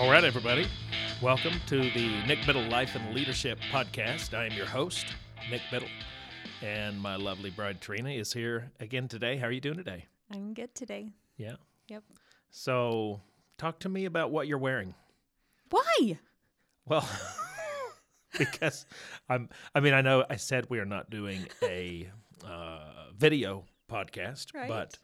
All 0.00 0.10
right, 0.10 0.24
everybody. 0.24 0.66
Welcome 1.20 1.52
to 1.66 1.78
the 1.90 2.22
Nic 2.26 2.38
Bittle 2.40 2.70
Life 2.70 2.94
and 2.94 3.14
Leadership 3.14 3.58
Podcast. 3.70 4.32
I 4.32 4.46
am 4.46 4.52
your 4.52 4.64
host, 4.64 5.04
Nic 5.50 5.60
Bittle, 5.70 5.90
and 6.62 6.98
my 6.98 7.16
lovely 7.16 7.50
bride 7.50 7.82
Tarina 7.82 8.18
is 8.18 8.32
here 8.32 8.70
again 8.80 9.08
today. 9.08 9.36
How 9.36 9.48
are 9.48 9.52
you 9.52 9.60
doing 9.60 9.76
today? 9.76 10.06
I'm 10.32 10.54
good 10.54 10.74
today. 10.74 11.10
Yeah. 11.36 11.56
Yep. 11.88 12.02
So, 12.50 13.20
talk 13.58 13.78
to 13.80 13.90
me 13.90 14.06
about 14.06 14.30
what 14.30 14.46
you're 14.48 14.56
wearing. 14.56 14.94
Why? 15.68 16.18
Well, 16.86 17.06
because 18.38 18.86
I'm. 19.28 19.50
I 19.74 19.80
mean, 19.80 19.92
I 19.92 20.00
know 20.00 20.24
I 20.30 20.36
said 20.36 20.64
we 20.70 20.78
are 20.78 20.86
not 20.86 21.10
doing 21.10 21.46
a 21.62 22.10
uh, 22.46 22.78
video 23.18 23.64
podcast, 23.90 24.54
Right. 24.54 24.66
but 24.66 24.98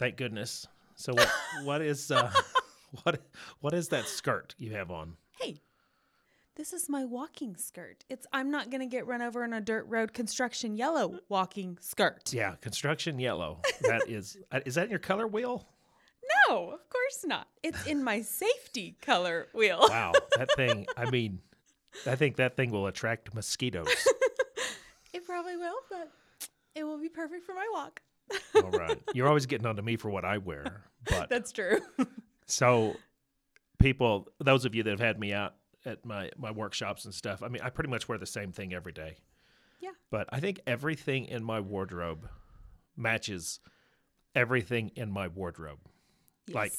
thank 0.00 0.16
goodness. 0.16 0.66
So, 0.96 1.14
what 1.14 1.30
what 1.62 1.80
is 1.80 2.10
uh, 2.10 2.30
what 3.02 3.20
what 3.60 3.74
is 3.74 3.88
that 3.88 4.06
skirt 4.06 4.54
you 4.58 4.72
have 4.72 4.90
on? 4.90 5.16
Hey, 5.40 5.60
this 6.56 6.72
is 6.72 6.88
my 6.88 7.04
walking 7.04 7.56
skirt. 7.56 8.04
It's 8.08 8.26
I'm 8.32 8.50
not 8.50 8.70
gonna 8.70 8.86
get 8.86 9.06
run 9.06 9.22
over 9.22 9.44
on 9.44 9.52
a 9.52 9.60
dirt 9.60 9.86
road 9.88 10.12
construction 10.12 10.76
yellow 10.76 11.18
walking 11.28 11.78
skirt. 11.80 12.32
Yeah, 12.32 12.54
construction 12.60 13.18
yellow. 13.18 13.60
That 13.82 14.02
is 14.08 14.38
uh, 14.50 14.60
is 14.64 14.76
that 14.76 14.84
in 14.84 14.90
your 14.90 14.98
color 14.98 15.26
wheel? 15.26 15.66
No, 16.48 16.70
of 16.70 16.88
course 16.90 17.24
not. 17.24 17.46
It's 17.62 17.86
in 17.86 18.02
my 18.02 18.20
safety 18.22 18.96
color 19.00 19.46
wheel. 19.54 19.84
Wow, 19.88 20.12
that 20.36 20.48
thing. 20.56 20.86
I 20.96 21.08
mean, 21.10 21.40
I 22.06 22.16
think 22.16 22.36
that 22.36 22.56
thing 22.56 22.70
will 22.70 22.86
attract 22.86 23.34
mosquitoes. 23.34 23.86
It 25.12 25.24
probably 25.26 25.56
will, 25.56 25.76
but 25.88 26.10
it 26.74 26.84
will 26.84 26.98
be 26.98 27.08
perfect 27.08 27.44
for 27.46 27.54
my 27.54 27.66
walk. 27.72 28.02
All 28.56 28.70
right, 28.70 29.00
you're 29.14 29.28
always 29.28 29.46
getting 29.46 29.66
onto 29.66 29.82
me 29.82 29.96
for 29.96 30.10
what 30.10 30.24
I 30.24 30.38
wear, 30.38 30.84
but 31.08 31.30
That's 31.30 31.52
true. 31.52 31.78
So 32.46 32.96
people, 33.78 34.28
those 34.38 34.64
of 34.64 34.74
you 34.74 34.82
that 34.82 34.90
have 34.90 35.00
had 35.00 35.18
me 35.18 35.32
out 35.32 35.54
at 35.84 36.04
my 36.04 36.30
my 36.36 36.50
workshops 36.50 37.04
and 37.04 37.14
stuff, 37.14 37.42
I 37.42 37.48
mean, 37.48 37.62
I 37.62 37.70
pretty 37.70 37.90
much 37.90 38.08
wear 38.08 38.18
the 38.18 38.26
same 38.26 38.52
thing 38.52 38.72
every 38.74 38.92
day. 38.92 39.16
Yeah. 39.80 39.90
But 40.10 40.28
I 40.30 40.40
think 40.40 40.60
everything 40.66 41.26
in 41.26 41.44
my 41.44 41.60
wardrobe 41.60 42.28
matches 42.96 43.60
everything 44.34 44.92
in 44.94 45.10
my 45.10 45.28
wardrobe. 45.28 45.78
Like, 46.52 46.72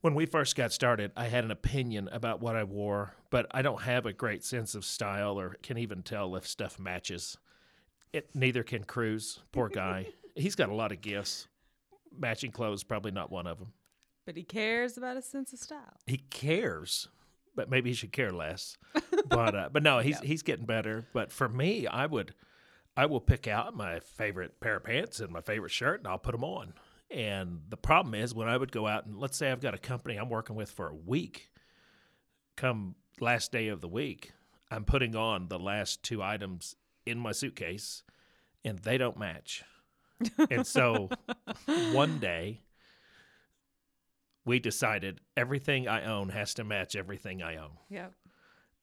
when 0.00 0.14
we 0.14 0.26
first 0.26 0.56
got 0.56 0.72
started, 0.72 1.12
I 1.16 1.26
had 1.26 1.44
an 1.44 1.50
opinion 1.50 2.08
about 2.10 2.40
what 2.40 2.56
I 2.56 2.64
wore, 2.64 3.14
but 3.30 3.46
I 3.50 3.62
don't 3.62 3.82
have 3.82 4.06
a 4.06 4.12
great 4.12 4.44
sense 4.44 4.74
of 4.74 4.84
style 4.84 5.38
or 5.38 5.56
can 5.62 5.78
even 5.78 6.02
tell 6.02 6.34
if 6.36 6.46
stuff 6.46 6.78
matches. 6.78 7.36
It 8.12 8.30
neither 8.34 8.62
can 8.62 8.84
Cruz, 8.84 9.40
poor 9.52 9.68
guy. 9.68 10.08
He's 10.34 10.54
got 10.54 10.70
a 10.70 10.74
lot 10.74 10.92
of 10.92 11.00
gifts. 11.00 11.46
Matching 12.16 12.50
clothes, 12.50 12.82
probably 12.82 13.10
not 13.10 13.30
one 13.30 13.46
of 13.46 13.58
them. 13.58 13.72
But 14.28 14.36
he 14.36 14.42
cares 14.42 14.98
about 14.98 15.16
a 15.16 15.22
sense 15.22 15.54
of 15.54 15.58
style. 15.58 15.96
He 16.06 16.18
cares, 16.18 17.08
but 17.56 17.70
maybe 17.70 17.88
he 17.88 17.94
should 17.94 18.12
care 18.12 18.30
less. 18.30 18.76
but 19.26 19.54
uh, 19.54 19.70
but 19.72 19.82
no, 19.82 20.00
he's 20.00 20.20
he's 20.20 20.42
getting 20.42 20.66
better. 20.66 21.06
But 21.14 21.32
for 21.32 21.48
me, 21.48 21.86
I 21.86 22.04
would 22.04 22.34
I 22.94 23.06
will 23.06 23.22
pick 23.22 23.48
out 23.48 23.74
my 23.74 24.00
favorite 24.00 24.60
pair 24.60 24.76
of 24.76 24.84
pants 24.84 25.20
and 25.20 25.32
my 25.32 25.40
favorite 25.40 25.70
shirt, 25.70 26.00
and 26.00 26.06
I'll 26.06 26.18
put 26.18 26.32
them 26.32 26.44
on. 26.44 26.74
And 27.10 27.62
the 27.70 27.78
problem 27.78 28.14
is 28.14 28.34
when 28.34 28.48
I 28.48 28.58
would 28.58 28.70
go 28.70 28.86
out 28.86 29.06
and 29.06 29.16
let's 29.16 29.38
say 29.38 29.50
I've 29.50 29.62
got 29.62 29.72
a 29.72 29.78
company 29.78 30.16
I'm 30.16 30.28
working 30.28 30.56
with 30.56 30.70
for 30.70 30.88
a 30.88 30.94
week. 30.94 31.48
Come 32.54 32.96
last 33.20 33.50
day 33.50 33.68
of 33.68 33.80
the 33.80 33.88
week, 33.88 34.32
I'm 34.70 34.84
putting 34.84 35.16
on 35.16 35.48
the 35.48 35.58
last 35.58 36.02
two 36.02 36.22
items 36.22 36.76
in 37.06 37.18
my 37.18 37.32
suitcase, 37.32 38.02
and 38.62 38.78
they 38.80 38.98
don't 38.98 39.18
match. 39.18 39.64
and 40.50 40.66
so 40.66 41.08
one 41.92 42.18
day 42.18 42.60
we 44.48 44.58
decided 44.58 45.20
everything 45.36 45.86
I 45.86 46.04
own 46.04 46.30
has 46.30 46.54
to 46.54 46.64
match 46.64 46.96
everything 46.96 47.42
I 47.42 47.56
own. 47.56 47.72
Yep. 47.90 48.14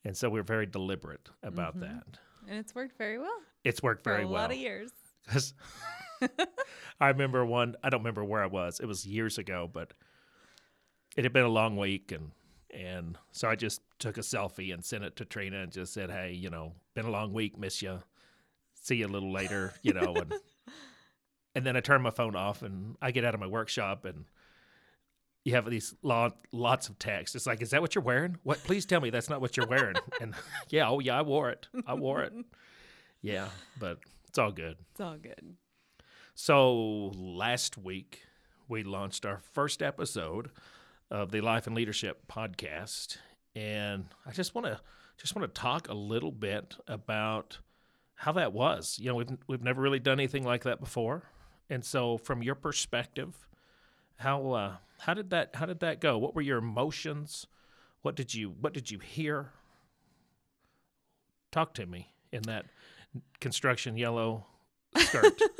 And 0.05 0.15
so 0.15 0.29
we're 0.29 0.43
very 0.43 0.67
deliberate 0.67 1.27
about 1.41 1.71
mm-hmm. 1.71 1.95
that. 1.95 2.19
And 2.47 2.59
it's 2.59 2.75
worked 2.75 2.99
very 2.99 3.17
well 3.17 3.39
It's 3.63 3.81
worked 3.81 4.03
for 4.03 4.11
very 4.11 4.25
a 4.25 4.27
well. 4.27 4.43
lot 4.43 4.51
of 4.51 4.57
years. 4.57 4.91
I 7.01 7.07
remember 7.07 7.43
one, 7.43 7.75
I 7.83 7.89
don't 7.89 8.01
remember 8.01 8.23
where 8.23 8.43
I 8.43 8.45
was. 8.45 8.79
It 8.79 8.85
was 8.85 9.07
years 9.07 9.39
ago, 9.39 9.67
but 9.71 9.93
it 11.17 11.23
had 11.23 11.33
been 11.33 11.45
a 11.45 11.49
long 11.49 11.75
week 11.77 12.11
and 12.11 12.31
and 12.71 13.17
so 13.31 13.49
I 13.49 13.55
just 13.55 13.81
took 13.99 14.17
a 14.17 14.21
selfie 14.21 14.73
and 14.73 14.83
sent 14.83 15.03
it 15.05 15.15
to 15.15 15.25
Tarina 15.25 15.63
and 15.63 15.71
just 15.71 15.93
said, 15.93 16.11
"Hey, 16.11 16.33
you 16.33 16.49
know, 16.49 16.73
been 16.93 17.05
a 17.05 17.09
long 17.09 17.31
week, 17.31 17.57
miss 17.57 17.81
you. 17.81 18.03
See 18.73 18.97
you 18.97 19.05
a 19.05 19.07
little 19.07 19.31
later, 19.31 19.73
you 19.81 19.93
know." 19.93 20.13
And 20.13 20.33
and 21.55 21.65
then 21.65 21.77
I 21.77 21.79
turn 21.79 22.01
my 22.01 22.09
phone 22.09 22.35
off 22.35 22.63
and 22.63 22.97
I 23.01 23.11
get 23.11 23.23
out 23.23 23.33
of 23.33 23.39
my 23.39 23.47
workshop 23.47 24.03
and 24.03 24.25
you 25.45 25.53
have 25.53 25.69
these 25.69 25.93
lot, 26.01 26.35
lots 26.51 26.89
of 26.89 26.97
text. 26.99 27.35
It's 27.35 27.45
like, 27.45 27.61
"Is 27.61 27.69
that 27.69 27.81
what 27.81 27.95
you're 27.95 28.03
wearing? 28.03 28.37
What? 28.43 28.57
Please 28.63 28.85
tell 28.85 28.99
me 28.99 29.11
that's 29.11 29.29
not 29.29 29.39
what 29.39 29.55
you're 29.55 29.67
wearing." 29.67 29.95
and 30.21 30.33
yeah, 30.69 30.89
oh 30.89 30.99
yeah, 30.99 31.19
I 31.19 31.21
wore 31.21 31.51
it. 31.51 31.67
I 31.87 31.93
wore 31.93 32.23
it. 32.23 32.33
Yeah, 33.21 33.47
but 33.79 33.99
it's 34.27 34.39
all 34.39 34.51
good. 34.51 34.75
It's 34.91 34.99
all 34.99 35.17
good. 35.17 35.55
So 36.33 37.11
last 37.15 37.77
week 37.77 38.23
we 38.67 38.83
launched 38.83 39.25
our 39.25 39.39
first 39.53 39.81
episode 39.83 40.49
of 41.11 41.31
the 41.31 41.41
Life 41.41 41.67
and 41.67 41.75
Leadership 41.75 42.23
podcast, 42.27 43.17
and 43.55 44.05
I 44.25 44.31
just 44.31 44.55
want 44.55 44.65
to 44.65 44.81
just 45.17 45.35
want 45.35 45.53
to 45.53 45.61
talk 45.61 45.89
a 45.89 45.93
little 45.93 46.31
bit 46.31 46.75
about 46.87 47.59
how 48.15 48.31
that 48.31 48.51
was. 48.51 48.97
You 48.99 49.09
know, 49.09 49.15
we've 49.15 49.37
we've 49.47 49.63
never 49.63 49.79
really 49.79 49.99
done 49.99 50.19
anything 50.19 50.43
like 50.43 50.63
that 50.63 50.79
before, 50.79 51.21
and 51.69 51.85
so 51.85 52.17
from 52.17 52.41
your 52.41 52.55
perspective, 52.55 53.47
how 54.17 54.51
uh, 54.51 54.75
how 54.99 55.13
did 55.13 55.29
that 55.31 55.55
how 55.55 55.65
did 55.65 55.79
that 55.81 56.01
go? 56.01 56.17
What 56.17 56.35
were 56.35 56.41
your 56.41 56.57
emotions? 56.57 57.47
What 58.01 58.15
did 58.15 58.33
you 58.33 58.55
what 58.59 58.73
did 58.73 58.91
you 58.91 58.99
hear? 58.99 59.51
Talk 61.51 61.73
to 61.75 61.85
me 61.85 62.13
in 62.31 62.43
that 62.43 62.65
construction 63.39 63.97
yellow 63.97 64.45
skirt. 64.97 65.39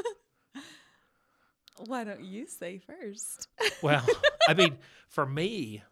Why 1.87 2.03
don't 2.03 2.23
you 2.23 2.47
say 2.47 2.79
first? 2.79 3.47
Well, 3.81 4.05
I 4.47 4.53
mean, 4.53 4.77
for 5.09 5.25
me, 5.25 5.83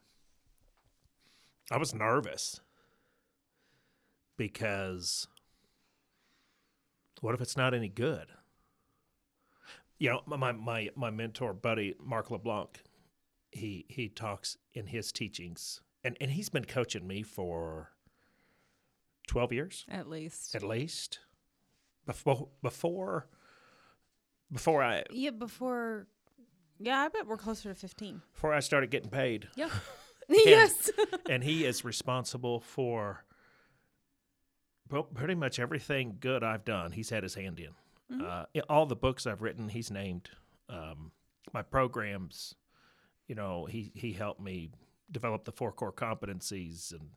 I 1.69 1.78
was 1.78 1.94
nervous 1.94 2.62
because 4.38 5.28
what 7.22 7.34
if 7.34 7.41
it's 7.41 7.57
not 7.57 7.74
any 7.74 7.90
good? 7.90 8.28
You 10.03 10.09
know, 10.09 10.21
my 10.25 10.51
my 10.51 10.89
my 10.97 11.09
mentor 11.11 11.53
buddy 11.53 11.95
Mark 11.97 12.29
LeBlanc, 12.29 12.83
he 13.51 13.85
he 13.87 14.09
talks 14.09 14.57
in 14.73 14.87
his 14.87 15.13
teachings, 15.13 15.79
and 16.03 16.17
and 16.19 16.29
he's 16.29 16.49
been 16.49 16.65
coaching 16.65 17.07
me 17.07 17.23
for 17.23 17.93
twelve 19.29 19.53
years 19.53 19.85
At 19.89 20.09
least. 20.09 20.55
at 20.55 20.61
least. 20.61 21.19
Before 22.05 22.49
before 22.61 23.29
before 24.51 24.83
I 24.83 25.03
Yeah, 25.09 25.29
before. 25.29 26.07
Yeah, 26.79 26.99
I 26.99 27.07
bet 27.07 27.25
we're 27.25 27.37
closer 27.37 27.69
to 27.69 27.75
15. 27.75 28.23
before 28.33 28.53
I 28.53 28.59
started 28.59 28.91
getting 28.91 29.09
paid. 29.09 29.47
Yep. 29.55 29.71
yes. 30.27 30.91
and 31.29 31.45
he 31.45 31.63
is 31.63 31.85
responsible 31.85 32.59
for 32.59 33.23
pretty 35.13 35.35
much 35.35 35.59
everything 35.59 36.17
good 36.19 36.43
I've 36.43 36.65
done. 36.65 36.91
He's 36.91 37.09
had 37.09 37.23
his 37.23 37.35
hand 37.35 37.57
in. 37.61 37.69
Uh, 38.22 38.46
all 38.69 38.85
the 38.85 38.96
books 38.96 39.25
I've 39.25 39.41
written, 39.41 39.69
he's 39.69 39.91
named. 39.91 40.29
Um, 40.69 41.12
my 41.53 41.62
programs, 41.62 42.56
you 43.28 43.35
know, 43.35 43.66
he 43.66 43.91
he 43.96 44.13
helped 44.13 44.41
me 44.41 44.69
develop 45.12 45.46
the 45.46 45.51
four 45.51 45.72
core 45.72 45.91
competencies, 45.94 46.91
and 46.91 47.09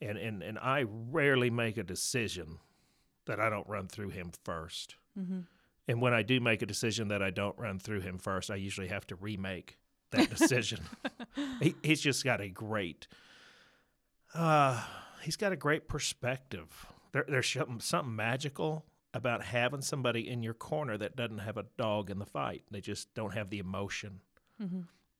and 0.00 0.18
and 0.18 0.42
and 0.42 0.58
I 0.58 0.84
rarely 0.88 1.50
make 1.50 1.76
a 1.76 1.82
decision 1.82 2.58
that 3.26 3.40
I 3.40 3.50
don't 3.50 3.66
run 3.68 3.88
through 3.88 4.10
him 4.10 4.30
1st 4.44 4.94
And 5.88 6.00
when 6.00 6.14
I 6.14 6.22
do 6.22 6.40
make 6.40 6.62
a 6.62 6.66
decision 6.66 7.08
that 7.08 7.22
I 7.22 7.30
don't 7.30 7.58
run 7.58 7.78
through 7.80 8.00
him 8.00 8.18
first, 8.18 8.50
I 8.50 8.54
usually 8.56 8.86
have 8.88 9.06
to 9.08 9.16
remake 9.16 9.78
that 10.10 10.30
decision. 10.36 10.80
he, 11.60 11.74
he's 11.82 12.00
just 12.00 12.24
got 12.24 12.40
a 12.40 12.48
great 12.48 13.08
uh 14.34 14.82
he's 15.22 15.36
got 15.36 15.52
a 15.52 15.56
great 15.56 15.88
perspective 15.88 16.86
there, 17.12 17.24
there's 17.28 17.48
something, 17.48 17.80
something 17.80 18.14
magical 18.14 18.84
about 19.16 19.42
having 19.42 19.80
somebody 19.80 20.28
in 20.28 20.42
your 20.42 20.52
corner 20.54 20.98
that 20.98 21.16
doesn't 21.16 21.38
have 21.38 21.56
a 21.56 21.64
dog 21.78 22.10
in 22.10 22.18
the 22.18 22.26
fight. 22.26 22.64
They 22.70 22.82
just 22.82 23.14
don't 23.14 23.32
have 23.32 23.48
the 23.48 23.58
emotion. 23.58 24.20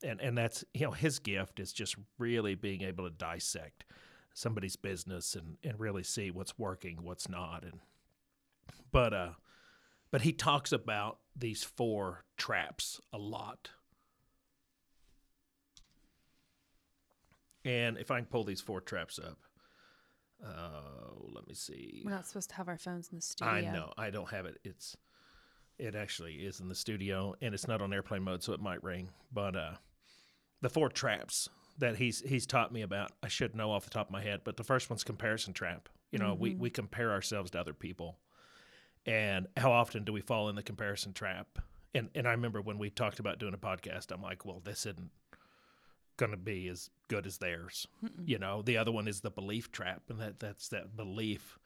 And 0.04 0.20
and 0.20 0.37
that's 0.37 0.64
you 0.75 0.82
know 0.82 0.90
his 0.93 1.19
gift 1.19 1.58
is 1.58 1.72
just 1.72 1.96
really 2.19 2.54
being 2.54 2.82
able 2.82 3.04
to 3.04 3.10
dissect 3.10 3.84
somebody's 4.34 4.76
business 4.76 5.34
and 5.34 5.56
and 5.64 5.81
really 5.81 6.02
see 6.02 6.31
what's 6.31 6.58
working 6.58 6.98
what's 7.02 7.28
not. 7.28 7.64
And 7.64 7.81
but 8.93 9.14
uh 9.14 9.31
but 10.10 10.20
he 10.22 10.32
talks 10.32 10.70
about 10.72 11.19
these 11.34 11.64
four 11.64 12.25
traps 12.37 13.00
a 13.12 13.19
lot. 13.19 13.70
And 17.64 17.96
if 17.99 18.10
I 18.10 18.19
can 18.19 18.26
pull 18.26 18.44
these 18.44 18.60
four 18.60 18.81
traps 18.81 19.19
up, 19.19 19.38
uh, 20.44 20.81
let 21.35 21.47
me 21.47 21.55
see. 21.55 22.03
We're 22.05 22.12
not 22.12 22.27
supposed 22.27 22.50
to 22.50 22.56
have 22.56 22.69
our 22.69 22.79
phones 22.79 23.09
in 23.11 23.17
the 23.17 23.23
studio. 23.23 23.53
I 23.53 23.61
know 23.61 23.93
I 23.97 24.11
don't 24.11 24.31
have 24.31 24.47
it. 24.47 24.59
It's 24.65 24.97
it 25.79 25.94
actually 25.94 26.35
is 26.35 26.61
in 26.61 26.69
the 26.69 26.75
studio, 26.75 27.35
and 27.43 27.55
it's 27.55 27.69
not 27.69 27.83
on 27.83 27.93
airplane 27.93 28.23
mode, 28.23 28.43
so 28.43 28.53
it 28.53 28.61
might 28.61 28.83
ring. 28.83 29.11
But 29.33 29.56
uh, 29.56 29.75
the 30.62 30.71
four 30.71 30.88
traps 30.88 31.49
that 31.79 31.97
he's 31.97 32.21
he's 32.21 32.47
taught 32.47 32.73
me 32.73 32.83
about. 32.83 33.12
I 33.23 33.29
should 33.29 33.55
know 33.55 33.71
off 33.73 33.85
the 33.85 33.91
top 33.91 34.09
of 34.09 34.12
my 34.12 34.23
head, 34.23 34.41
but 34.44 34.56
the 34.56 34.65
first 34.65 34.91
one's 34.91 35.05
comparison 35.05 35.53
trap. 35.53 35.88
You 36.11 36.19
know, 36.19 36.35
we 36.35 36.55
we 36.55 36.71
compare 36.71 37.12
ourselves 37.12 37.50
to 37.53 37.61
other 37.61 37.75
people, 37.75 38.19
and 39.05 39.47
how 39.56 39.73
often 39.73 40.05
do 40.05 40.12
we 40.12 40.21
fall 40.21 40.49
in 40.49 40.56
the 40.56 40.62
comparison 40.62 41.12
trap? 41.12 41.59
And 41.94 42.09
and 42.15 42.27
I 42.27 42.33
remember 42.33 42.61
when 42.61 42.79
we 42.79 42.91
talked 42.91 43.19
about 43.19 43.38
doing 43.38 43.55
a 43.55 43.59
podcast, 43.59 44.12
I'm 44.12 44.23
like, 44.23 44.44
well, 44.44 44.61
this 44.65 44.87
isn't 44.87 45.11
going 46.16 46.32
to 46.32 46.36
be 46.36 46.68
as 46.68 46.90
good 47.08 47.26
as 47.26 47.38
theirs. 47.38 47.86
You 48.24 48.38
know, 48.38 48.62
the 48.62 48.76
other 48.76 48.92
one 48.92 49.08
is 49.08 49.20
the 49.20 49.30
belief 49.30 49.70
trap, 49.72 50.02
and 50.08 50.20
that 50.20 50.40
that's 50.40 50.68
that 50.68 50.96
belief 50.96 51.58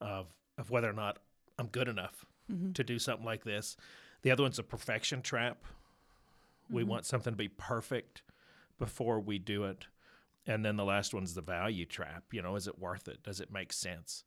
of 0.00 0.26
of 0.58 0.70
whether 0.70 0.88
or 0.88 0.94
not 0.94 1.18
I'm 1.58 1.66
good 1.66 1.88
enough 1.88 2.24
mm-hmm. 2.50 2.72
to 2.72 2.84
do 2.84 2.98
something 2.98 3.24
like 3.24 3.44
this. 3.44 3.76
The 4.22 4.30
other 4.30 4.42
one's 4.42 4.58
a 4.58 4.62
perfection 4.62 5.22
trap. 5.22 5.64
We 6.70 6.82
mm-hmm. 6.82 6.90
want 6.90 7.06
something 7.06 7.32
to 7.32 7.36
be 7.36 7.48
perfect 7.48 8.22
before 8.78 9.20
we 9.20 9.38
do 9.38 9.64
it. 9.64 9.86
And 10.46 10.64
then 10.64 10.76
the 10.76 10.84
last 10.84 11.14
one's 11.14 11.34
the 11.34 11.40
value 11.40 11.86
trap. 11.86 12.24
You 12.32 12.42
know, 12.42 12.56
is 12.56 12.66
it 12.66 12.78
worth 12.78 13.08
it? 13.08 13.22
Does 13.22 13.40
it 13.40 13.52
make 13.52 13.72
sense? 13.72 14.24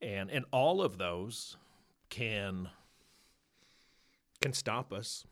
And 0.00 0.30
and 0.30 0.44
all 0.52 0.80
of 0.80 0.98
those 0.98 1.56
can 2.10 2.68
can 4.40 4.52
stop 4.52 4.92
us. 4.92 5.24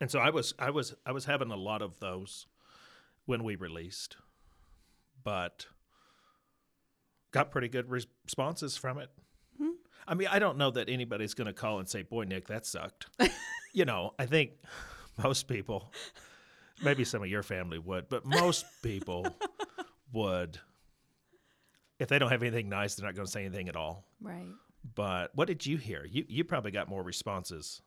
And 0.00 0.10
so 0.10 0.18
I 0.18 0.30
was 0.30 0.54
I 0.58 0.70
was 0.70 0.94
I 1.04 1.12
was 1.12 1.26
having 1.26 1.50
a 1.50 1.56
lot 1.56 1.82
of 1.82 2.00
those 2.00 2.46
when 3.30 3.44
we 3.44 3.54
released, 3.54 4.16
but 5.22 5.66
got 7.30 7.52
pretty 7.52 7.68
good 7.68 7.88
res- 7.88 8.08
responses 8.24 8.76
from 8.76 8.98
it. 8.98 9.08
Mm-hmm. 9.54 9.70
I 10.08 10.14
mean, 10.14 10.26
I 10.28 10.40
don't 10.40 10.58
know 10.58 10.72
that 10.72 10.88
anybody's 10.88 11.34
going 11.34 11.46
to 11.46 11.52
call 11.52 11.78
and 11.78 11.88
say, 11.88 12.02
"Boy, 12.02 12.24
Nic, 12.24 12.48
that 12.48 12.66
sucked." 12.66 13.06
you 13.72 13.84
know, 13.84 14.14
I 14.18 14.26
think 14.26 14.50
most 15.22 15.46
people, 15.46 15.92
maybe 16.82 17.04
some 17.04 17.22
of 17.22 17.28
your 17.28 17.44
family 17.44 17.78
would, 17.78 18.08
but 18.08 18.26
most 18.26 18.66
people 18.82 19.24
would. 20.12 20.58
If 22.00 22.08
they 22.08 22.18
don't 22.18 22.32
have 22.32 22.42
anything 22.42 22.68
nice, 22.68 22.96
they're 22.96 23.06
not 23.06 23.14
going 23.14 23.26
to 23.26 23.30
say 23.30 23.44
anything 23.44 23.68
at 23.68 23.76
all. 23.76 24.06
Right. 24.20 24.48
But 24.96 25.30
what 25.36 25.46
did 25.46 25.64
you 25.64 25.76
hear? 25.76 26.04
You 26.04 26.24
you 26.28 26.42
probably 26.42 26.72
got 26.72 26.88
more 26.88 27.04
responses 27.04 27.80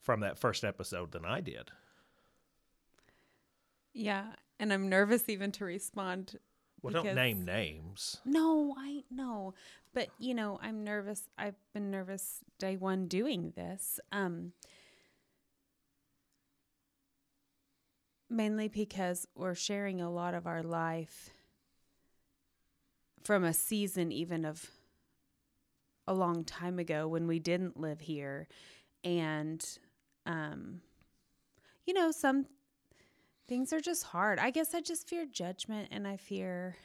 from 0.00 0.18
that 0.20 0.36
first 0.36 0.64
episode 0.64 1.12
than 1.12 1.24
I 1.24 1.42
did. 1.42 1.70
Yeah, 3.94 4.32
and 4.58 4.72
I'm 4.72 4.88
nervous 4.88 5.28
even 5.28 5.52
to 5.52 5.64
respond. 5.64 6.36
Well, 6.82 7.02
don't 7.02 7.14
name 7.14 7.44
names. 7.44 8.18
No, 8.24 8.74
I 8.78 9.02
know, 9.10 9.54
but 9.92 10.08
you 10.18 10.34
know, 10.34 10.58
I'm 10.62 10.84
nervous. 10.84 11.22
I've 11.36 11.56
been 11.74 11.90
nervous 11.90 12.40
day 12.58 12.76
one 12.76 13.08
doing 13.08 13.52
this. 13.56 13.98
Um, 14.12 14.52
mainly 18.30 18.68
because 18.68 19.26
we're 19.34 19.54
sharing 19.54 20.00
a 20.00 20.10
lot 20.10 20.34
of 20.34 20.46
our 20.46 20.62
life 20.62 21.30
from 23.24 23.44
a 23.44 23.52
season, 23.52 24.12
even 24.12 24.44
of 24.44 24.70
a 26.06 26.14
long 26.14 26.44
time 26.44 26.78
ago 26.78 27.06
when 27.08 27.26
we 27.26 27.38
didn't 27.38 27.78
live 27.78 28.00
here, 28.00 28.48
and 29.04 29.66
um, 30.26 30.80
you 31.86 31.94
know, 31.94 32.10
some 32.10 32.46
things 33.48 33.72
are 33.72 33.80
just 33.80 34.04
hard. 34.04 34.38
I 34.38 34.50
guess 34.50 34.74
I 34.74 34.80
just 34.80 35.08
fear 35.08 35.26
judgment, 35.26 35.88
and 35.90 36.06
I 36.06 36.16
fear. 36.16 36.76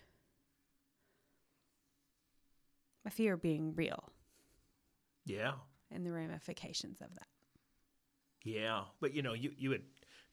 I 3.05 3.09
fear 3.09 3.35
being 3.35 3.75
real 3.75 4.11
Yeah, 5.25 5.53
and 5.91 6.05
the 6.05 6.11
ramifications 6.11 7.01
of 7.01 7.13
that. 7.13 7.27
yeah. 8.43 8.83
But 9.01 9.13
you 9.13 9.21
know, 9.21 9.33
you 9.33 9.51
you 9.57 9.71
had 9.71 9.81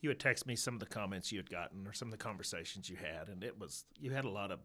you 0.01 0.09
had 0.09 0.21
text 0.21 0.47
me 0.47 0.57
some 0.57 0.75
of 0.75 0.81
the 0.81 0.87
comments 0.87 1.33
you 1.33 1.39
had 1.39 1.51
gotten 1.51 1.87
or 1.87 1.93
some 1.93 2.09
of 2.09 2.13
the 2.13 2.19
conversations 2.19 2.89
you 2.89 2.97
had, 2.97 3.29
and 3.29 3.43
it 3.43 3.59
was 3.59 3.85
you 3.99 4.13
had 4.13 4.25
a 4.25 4.31
lot 4.31 4.51
of 4.53 4.61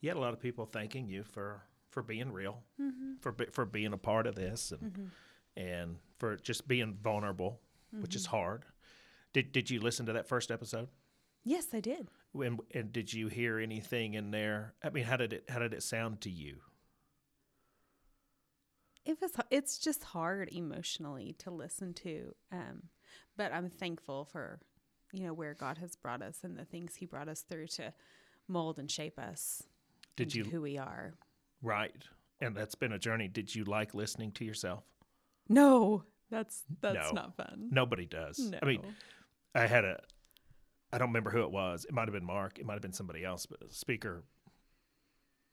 you 0.00 0.10
had 0.10 0.16
a 0.16 0.20
lot 0.20 0.34
of 0.34 0.40
people 0.40 0.66
thanking 0.66 1.08
you 1.08 1.24
for 1.24 1.62
for 1.90 2.02
being 2.02 2.32
real, 2.32 2.62
mm-hmm. 2.80 3.14
for 3.20 3.32
be- 3.32 3.46
for 3.50 3.64
being 3.64 3.92
a 3.94 3.98
part 3.98 4.26
of 4.26 4.34
this, 4.34 4.72
and 4.72 4.92
mm-hmm. 4.92 5.60
and 5.60 5.96
for 6.18 6.36
just 6.36 6.68
being 6.68 6.98
vulnerable, 7.02 7.60
which 8.00 8.14
is 8.14 8.26
mm-hmm. 8.26 8.36
hard. 8.36 8.64
Did 9.32 9.52
did 9.52 9.70
you 9.70 9.80
listen 9.80 10.06
to 10.06 10.12
that 10.14 10.28
first 10.28 10.50
episode? 10.50 10.88
Yes, 11.44 11.68
I 11.72 11.80
did. 11.80 12.08
And, 12.34 12.60
and 12.74 12.92
did 12.92 13.12
you 13.12 13.28
hear 13.28 13.58
anything 13.58 14.14
in 14.14 14.30
there? 14.30 14.74
I 14.84 14.90
mean, 14.90 15.04
how 15.04 15.16
did 15.16 15.32
it 15.32 15.44
how 15.48 15.58
did 15.58 15.72
it 15.72 15.82
sound 15.82 16.20
to 16.22 16.30
you? 16.30 16.58
It 19.04 19.18
was. 19.20 19.32
It's 19.50 19.78
just 19.78 20.04
hard 20.04 20.50
emotionally 20.52 21.34
to 21.38 21.50
listen 21.50 21.94
to, 21.94 22.34
um, 22.52 22.82
but 23.36 23.52
I'm 23.54 23.70
thankful 23.70 24.26
for, 24.26 24.60
you 25.12 25.24
know, 25.26 25.32
where 25.32 25.54
God 25.54 25.78
has 25.78 25.96
brought 25.96 26.20
us 26.20 26.40
and 26.42 26.58
the 26.58 26.66
things 26.66 26.96
He 26.96 27.06
brought 27.06 27.28
us 27.28 27.40
through 27.40 27.68
to 27.68 27.94
mold 28.48 28.78
and 28.78 28.90
shape 28.90 29.18
us. 29.18 29.62
Did 30.16 30.26
into 30.34 30.38
you 30.38 30.44
who 30.44 30.60
we 30.62 30.76
are? 30.78 31.14
right? 31.62 31.94
And 32.40 32.54
that's 32.54 32.74
been 32.76 32.92
a 32.92 32.98
journey. 32.98 33.26
Did 33.28 33.52
you 33.54 33.64
like 33.64 33.94
listening 33.94 34.30
to 34.32 34.44
yourself? 34.44 34.84
No, 35.48 36.04
that's 36.30 36.64
that's 36.82 37.08
No. 37.12 37.22
not 37.22 37.36
fun. 37.36 37.68
Nobody 37.70 38.04
does. 38.04 38.38
No. 38.38 38.58
I 38.62 38.66
mean, 38.66 38.82
I 39.54 39.66
had 39.66 39.84
a, 39.84 40.00
I 40.92 40.98
don't 40.98 41.08
remember 41.08 41.30
who 41.30 41.42
it 41.42 41.50
was. 41.50 41.84
It 41.84 41.92
might 41.94 42.06
have 42.06 42.12
been 42.12 42.24
Mark. 42.24 42.58
It 42.58 42.66
might 42.66 42.74
have 42.74 42.82
been 42.82 42.92
somebody 42.92 43.24
else. 43.24 43.46
But 43.46 43.62
a 43.62 43.72
speaker 43.72 44.24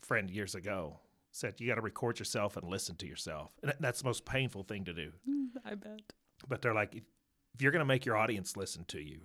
friend 0.01 0.29
years 0.29 0.55
ago 0.55 0.99
said 1.31 1.55
you 1.59 1.67
got 1.67 1.75
to 1.75 1.81
record 1.81 2.19
yourself 2.19 2.55
and 2.55 2.69
listen 2.69 2.95
to 2.95 3.07
yourself, 3.07 3.51
and 3.61 3.73
that's 3.79 4.01
the 4.01 4.07
most 4.07 4.25
painful 4.25 4.63
thing 4.63 4.85
to 4.85 4.93
do. 4.93 5.11
Mm, 5.29 5.47
I 5.65 5.75
bet. 5.75 6.01
But 6.47 6.61
they're 6.61 6.73
like, 6.73 6.95
if, 6.95 7.03
you're 7.59 7.71
going 7.71 7.81
to 7.81 7.85
make 7.85 8.05
your 8.05 8.17
audience 8.17 8.55
listen 8.57 8.85
to 8.85 8.99
you, 9.01 9.21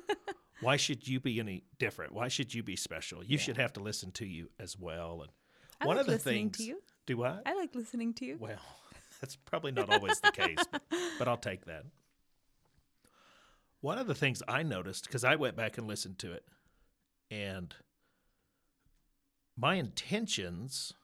why 0.60 0.76
should 0.76 1.06
you 1.06 1.20
be 1.20 1.40
any 1.40 1.64
different? 1.78 2.12
Why 2.12 2.28
should 2.28 2.54
you 2.54 2.62
be 2.62 2.76
special? 2.76 3.24
You 3.24 3.38
should 3.38 3.56
have 3.58 3.72
to 3.74 3.80
listen 3.80 4.10
to 4.12 4.26
you 4.26 4.48
as 4.58 4.78
well. 4.78 5.20
And 5.22 5.30
I 5.80 5.86
one 5.86 5.96
like 5.96 6.02
of 6.02 6.06
the 6.06 6.12
listening 6.12 6.50
things, 6.50 6.56
to 6.58 6.64
you. 6.64 6.82
do 7.06 7.24
I? 7.24 7.40
I 7.44 7.54
like 7.54 7.74
listening 7.74 8.14
to 8.14 8.24
you. 8.24 8.36
Well, 8.38 8.58
that's 9.20 9.36
probably 9.36 9.72
not 9.72 9.90
always 9.90 10.20
the 10.20 10.32
case, 10.32 10.58
but, 10.70 10.82
but 11.18 11.28
I'll 11.28 11.36
take 11.36 11.66
that. 11.66 11.84
One 13.84 13.98
of 13.98 14.06
the 14.06 14.14
things 14.14 14.42
I 14.48 14.62
noticed, 14.62 15.06
because 15.06 15.24
I 15.24 15.34
went 15.34 15.56
back 15.56 15.76
and 15.76 15.86
listened 15.86 16.18
to 16.20 16.32
it, 16.32 16.46
and 17.30 17.74
my 19.58 19.74
intentions, 19.74 20.94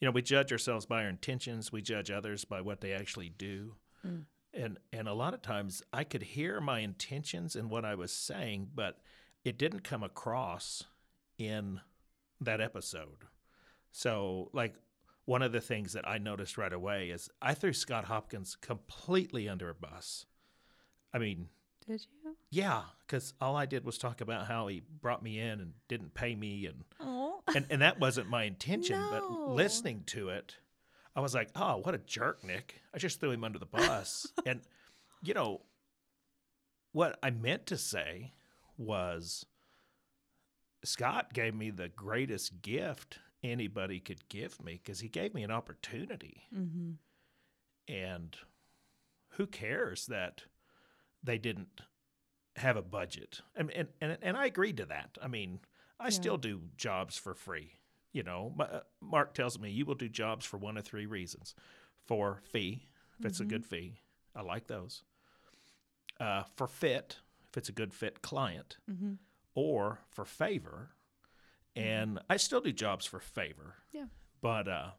you 0.00 0.06
know, 0.06 0.10
we 0.10 0.22
judge 0.22 0.50
ourselves 0.50 0.84
by 0.84 1.04
our 1.04 1.08
intentions, 1.08 1.70
we 1.70 1.82
judge 1.82 2.10
others 2.10 2.44
by 2.44 2.62
what 2.62 2.80
they 2.80 2.92
actually 2.92 3.28
do. 3.28 3.76
Mm. 4.04 4.24
And, 4.52 4.78
and 4.92 5.06
a 5.06 5.14
lot 5.14 5.34
of 5.34 5.40
times 5.40 5.84
I 5.92 6.02
could 6.02 6.24
hear 6.24 6.60
my 6.60 6.80
intentions 6.80 7.54
in 7.54 7.68
what 7.68 7.84
I 7.84 7.94
was 7.94 8.10
saying, 8.10 8.70
but 8.74 8.98
it 9.44 9.58
didn't 9.58 9.84
come 9.84 10.02
across 10.02 10.82
in 11.38 11.80
that 12.40 12.60
episode. 12.60 13.28
So, 13.92 14.50
like, 14.52 14.74
one 15.26 15.42
of 15.42 15.52
the 15.52 15.60
things 15.60 15.92
that 15.92 16.08
I 16.08 16.18
noticed 16.18 16.58
right 16.58 16.72
away 16.72 17.10
is 17.10 17.30
I 17.40 17.54
threw 17.54 17.72
Scott 17.72 18.06
Hopkins 18.06 18.56
completely 18.60 19.48
under 19.48 19.70
a 19.70 19.76
bus. 19.76 20.26
I 21.12 21.18
mean, 21.18 21.48
Did 21.86 22.06
you? 22.24 22.36
yeah, 22.50 22.82
because 23.06 23.34
all 23.40 23.56
I 23.56 23.66
did 23.66 23.84
was 23.84 23.98
talk 23.98 24.20
about 24.20 24.46
how 24.46 24.66
he 24.68 24.82
brought 25.00 25.22
me 25.22 25.38
in 25.38 25.60
and 25.60 25.72
didn't 25.88 26.14
pay 26.14 26.34
me, 26.34 26.66
and 26.66 26.84
Oh, 27.00 27.40
and, 27.54 27.66
and 27.70 27.82
that 27.82 28.00
wasn't 28.00 28.30
my 28.30 28.44
intention. 28.44 28.98
No. 28.98 29.10
But 29.10 29.50
listening 29.54 30.04
to 30.06 30.28
it, 30.30 30.56
I 31.14 31.20
was 31.20 31.34
like, 31.34 31.50
oh, 31.56 31.78
what 31.78 31.94
a 31.94 31.98
jerk, 31.98 32.44
Nic! 32.44 32.80
I 32.94 32.98
just 32.98 33.20
threw 33.20 33.30
him 33.32 33.44
under 33.44 33.58
the 33.58 33.66
bus, 33.66 34.26
and 34.46 34.60
you 35.22 35.34
know 35.34 35.60
what 36.92 37.18
I 37.22 37.30
meant 37.30 37.66
to 37.66 37.78
say 37.78 38.32
was 38.76 39.46
Scott 40.84 41.32
gave 41.32 41.54
me 41.54 41.70
the 41.70 41.88
greatest 41.88 42.62
gift 42.62 43.18
anybody 43.42 43.98
could 43.98 44.28
give 44.28 44.62
me 44.62 44.80
because 44.82 45.00
he 45.00 45.08
gave 45.08 45.34
me 45.34 45.42
an 45.42 45.50
opportunity. 45.50 46.44
mm-hmm. 46.54 46.92
And 47.92 48.36
who 49.30 49.46
cares 49.46 50.06
that 50.06 50.44
they 51.22 51.38
didn't 51.38 51.80
have 52.56 52.76
a 52.76 52.82
budget? 52.82 53.40
And 53.56 53.70
and 53.72 53.88
and, 54.00 54.18
and 54.22 54.36
I 54.36 54.46
agreed 54.46 54.76
to 54.78 54.86
that. 54.86 55.18
I 55.22 55.28
mean, 55.28 55.60
I 56.00 56.10
still 56.10 56.36
do 56.38 56.60
jobs 56.76 57.16
for 57.16 57.34
free. 57.34 57.72
You 58.12 58.22
know, 58.22 58.52
my, 58.56 58.64
uh, 58.66 58.80
Mark 59.00 59.32
tells 59.34 59.58
me 59.58 59.70
you 59.70 59.86
will 59.86 59.94
do 59.94 60.08
jobs 60.08 60.44
for 60.44 60.58
one 60.58 60.76
of 60.76 60.84
three 60.84 61.06
reasons: 61.06 61.54
for 62.06 62.40
fee, 62.50 62.88
if 63.18 63.24
it's 63.26 63.40
a 63.40 63.44
good 63.44 63.64
fee, 63.64 64.00
I 64.34 64.42
like 64.42 64.66
those. 64.66 65.02
Uh, 66.20 66.42
for 66.56 66.66
fit, 66.66 67.16
if 67.50 67.56
it's 67.56 67.68
a 67.68 67.72
good 67.72 67.92
fit 67.94 68.22
client, 68.22 68.76
Mm-hmm. 68.90 69.14
or 69.54 70.00
for 70.10 70.24
favor. 70.24 70.90
And 71.74 72.18
I 72.28 72.36
still 72.36 72.60
do 72.60 72.70
jobs 72.70 73.06
for 73.06 73.18
favor 73.18 73.76
Yeah. 73.92 74.04
but 74.42 74.68
uh 74.68 74.90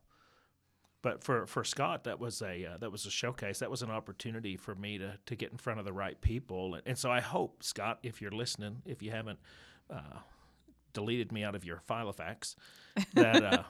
but 1.03 1.21
for 1.21 1.45
for 1.45 1.63
Scott 1.63 2.05
that 2.05 2.19
was 2.19 2.41
a 2.41 2.65
uh, 2.65 2.77
that 2.77 2.91
was 2.91 3.05
a 3.05 3.11
showcase. 3.11 3.59
That 3.59 3.69
was 3.69 3.83
an 3.83 3.91
opportunity 3.91 4.57
for 4.57 4.73
me 4.73 4.97
to 4.97 5.19
to 5.23 5.35
get 5.35 5.51
in 5.51 5.59
front 5.59 5.77
of 5.77 5.85
the 5.85 5.93
right 5.93 6.19
people. 6.19 6.73
And, 6.73 6.83
and 6.87 6.97
so 6.97 7.11
I 7.11 7.19
hope 7.19 7.61
Scott 7.61 7.99
if 8.01 8.21
you're 8.21 8.31
listening 8.31 8.81
if 8.85 9.03
you 9.03 9.11
haven't 9.11 9.37
uh, 9.91 10.19
deleted 10.93 11.31
me 11.31 11.43
out 11.43 11.53
of 11.53 11.65
your 11.65 11.81
file 11.81 12.09
of 12.09 12.15
facts 12.15 12.55
that 13.13 13.43
uh, 13.43 13.63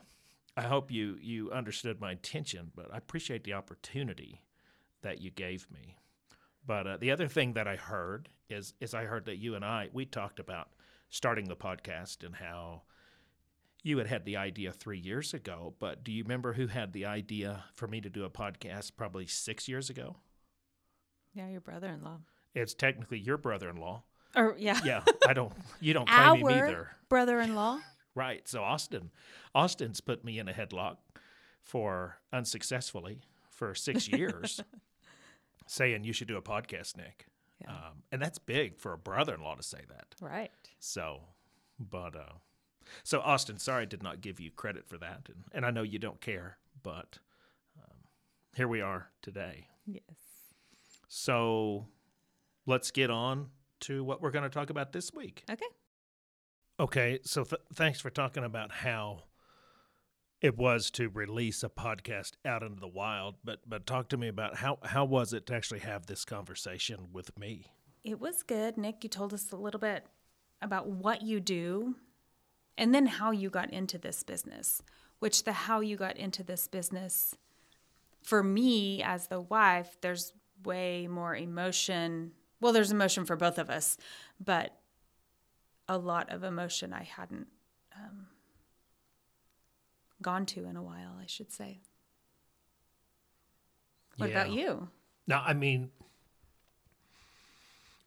I 0.56 0.62
hope 0.62 0.92
you 0.92 1.18
you 1.20 1.52
understood 1.52 2.00
my 2.00 2.12
intention 2.12 2.72
but 2.74 2.94
I 2.94 2.98
appreciate 2.98 3.44
the 3.44 3.54
opportunity 3.54 4.44
that 5.02 5.20
you 5.20 5.32
gave 5.32 5.68
me. 5.72 5.98
But 6.66 6.88
uh, 6.88 6.98
the 6.98 7.12
other 7.12 7.28
thing 7.28 7.54
that 7.54 7.68
I 7.68 7.76
heard 7.76 8.30
is 8.48 8.76
is 8.80 8.94
I 8.94 9.06
heard 9.06 9.26
that 9.26 9.38
you 9.38 9.56
and 9.56 9.66
I 9.66 9.90
we 9.92 10.06
talked 10.06 10.40
about 10.40 10.70
starting 11.10 11.48
the 11.48 11.56
podcast 11.56 12.24
and 12.24 12.36
how 12.36 12.84
you 13.84 13.98
had 13.98 14.08
had 14.08 14.26
the 14.26 14.38
idea 14.38 14.72
three 14.72 14.98
years 14.98 15.34
ago. 15.34 15.74
But 15.80 16.04
do 16.04 16.12
you 16.12 16.24
remember 16.24 16.54
who 16.54 16.68
had 16.68 16.94
the 16.94 17.06
idea 17.06 17.66
for 17.76 17.88
me 17.88 18.02
to 18.02 18.10
do 18.10 18.24
a 18.24 18.30
podcast 18.30 18.92
probably 18.96 19.28
six 19.28 19.68
years 19.68 19.90
ago? 19.90 20.16
Yeah, 21.34 21.50
your 21.50 21.62
brother-in-law. 21.62 22.20
It's 22.56 22.74
technically 22.74 23.20
your 23.20 23.38
brother-in-law. 23.38 24.04
Or 24.36 24.56
yeah, 24.58 24.80
Yeah, 24.84 25.04
I 25.28 25.34
don't. 25.34 25.54
You 25.80 25.94
don't 25.94 26.08
claim 26.10 26.38
him 26.38 26.48
either. 26.50 26.90
brother-in-law. 27.10 27.80
Right. 28.16 28.48
So 28.48 28.64
Austin, 28.64 29.12
Austin's 29.54 30.02
put 30.02 30.24
me 30.24 30.40
in 30.40 30.48
a 30.48 30.54
headlock 30.54 30.98
for 31.62 32.18
unsuccessfully 32.32 33.22
for 33.50 33.74
six 33.76 34.08
years, 34.12 34.62
saying 35.68 36.04
you 36.04 36.14
should 36.14 36.28
do 36.28 36.38
a 36.38 36.42
podcast, 36.42 36.96
Nic. 36.98 37.28
Yeah. 37.62 37.72
Um, 37.72 38.04
and 38.12 38.22
that's 38.22 38.38
big 38.40 38.78
for 38.80 38.94
a 38.94 38.98
brother-in-law 38.98 39.56
to 39.56 39.64
say 39.64 39.82
that. 39.90 40.16
Right. 40.22 40.52
So, 40.80 41.22
but 41.80 42.16
uh, 42.16 42.34
so 43.04 43.22
Austin, 43.22 43.58
sorry 43.58 43.84
I 43.84 43.86
did 43.86 44.04
not 44.04 44.22
give 44.22 44.40
you 44.40 44.52
credit 44.52 44.88
for 44.88 44.98
that, 44.98 45.28
and, 45.28 45.44
and 45.52 45.66
I 45.66 45.72
know 45.72 45.84
you 45.84 46.00
don't 46.00 46.22
care, 46.22 46.58
but 46.82 47.20
um, 47.78 47.98
here 48.56 48.68
we 48.68 48.82
are 48.82 49.10
today. 49.22 49.68
Yes. 49.86 50.04
So 51.08 51.88
let's 52.66 52.92
get 52.92 53.10
on 53.10 53.50
to 53.82 54.04
what 54.04 54.22
we're 54.22 54.32
going 54.32 54.44
to 54.44 54.50
talk 54.50 54.70
about 54.70 54.94
this 54.94 55.14
week. 55.14 55.44
Okay. 55.50 55.66
Okay, 56.80 57.20
so 57.24 57.44
th- 57.44 57.62
thanks 57.76 58.02
for 58.02 58.10
talking 58.10 58.44
about 58.44 58.72
how 58.72 59.24
it 60.42 60.58
was 60.58 60.90
to 60.92 61.08
release 61.08 61.64
a 61.64 61.70
podcast 61.70 62.34
out 62.44 62.64
into 62.64 62.80
the 62.80 62.88
wild, 62.88 63.36
but 63.44 63.60
but 63.68 63.86
talk 63.86 64.10
to 64.10 64.18
me 64.18 64.28
about 64.28 64.58
how 64.58 64.80
how 64.84 65.06
was 65.06 65.34
it 65.34 65.46
to 65.48 65.56
actually 65.56 65.80
have 65.80 66.08
this 66.08 66.26
conversation 66.26 67.08
with 67.14 67.38
me? 67.38 67.68
It 68.04 68.20
was 68.20 68.44
good, 68.44 68.78
Nic. 68.78 69.04
You 69.04 69.10
told 69.10 69.34
us 69.34 69.52
a 69.52 69.56
little 69.56 69.80
bit 69.80 70.06
about 70.62 70.88
what 70.88 71.22
you 71.22 71.40
do 71.40 71.96
and 72.78 72.94
then 72.94 73.06
how 73.06 73.32
you 73.32 73.50
got 73.50 73.72
into 73.72 73.98
this 73.98 74.24
business, 74.24 74.82
which 75.20 75.44
the 75.44 75.54
how 75.54 75.80
you 75.80 75.96
got 75.96 76.18
into 76.18 76.44
this 76.44 76.68
business 76.68 77.36
for 78.22 78.42
me 78.42 79.04
as 79.04 79.28
the 79.28 79.42
wife, 79.42 79.98
there's 80.02 80.34
way 80.64 81.08
more 81.08 81.36
emotion. 81.36 82.32
Well, 82.62 82.74
there's 82.74 82.92
emotion 82.92 83.26
for 83.26 83.36
both 83.36 83.58
of 83.58 83.70
us, 83.70 83.98
but 84.44 84.78
a 85.88 85.98
lot 85.98 86.32
of 86.32 86.44
emotion 86.44 86.94
I 86.94 87.04
hadn't 87.04 87.48
um, 87.96 88.28
gone 90.22 90.46
to 90.48 90.66
in 90.66 90.78
a 90.78 90.82
while, 90.84 91.18
I 91.22 91.26
should 91.28 91.52
say. 91.52 91.82
What 94.18 94.30
about 94.30 94.52
you? 94.52 94.90
Now, 95.28 95.44
I 95.46 95.54
mean, 95.54 95.90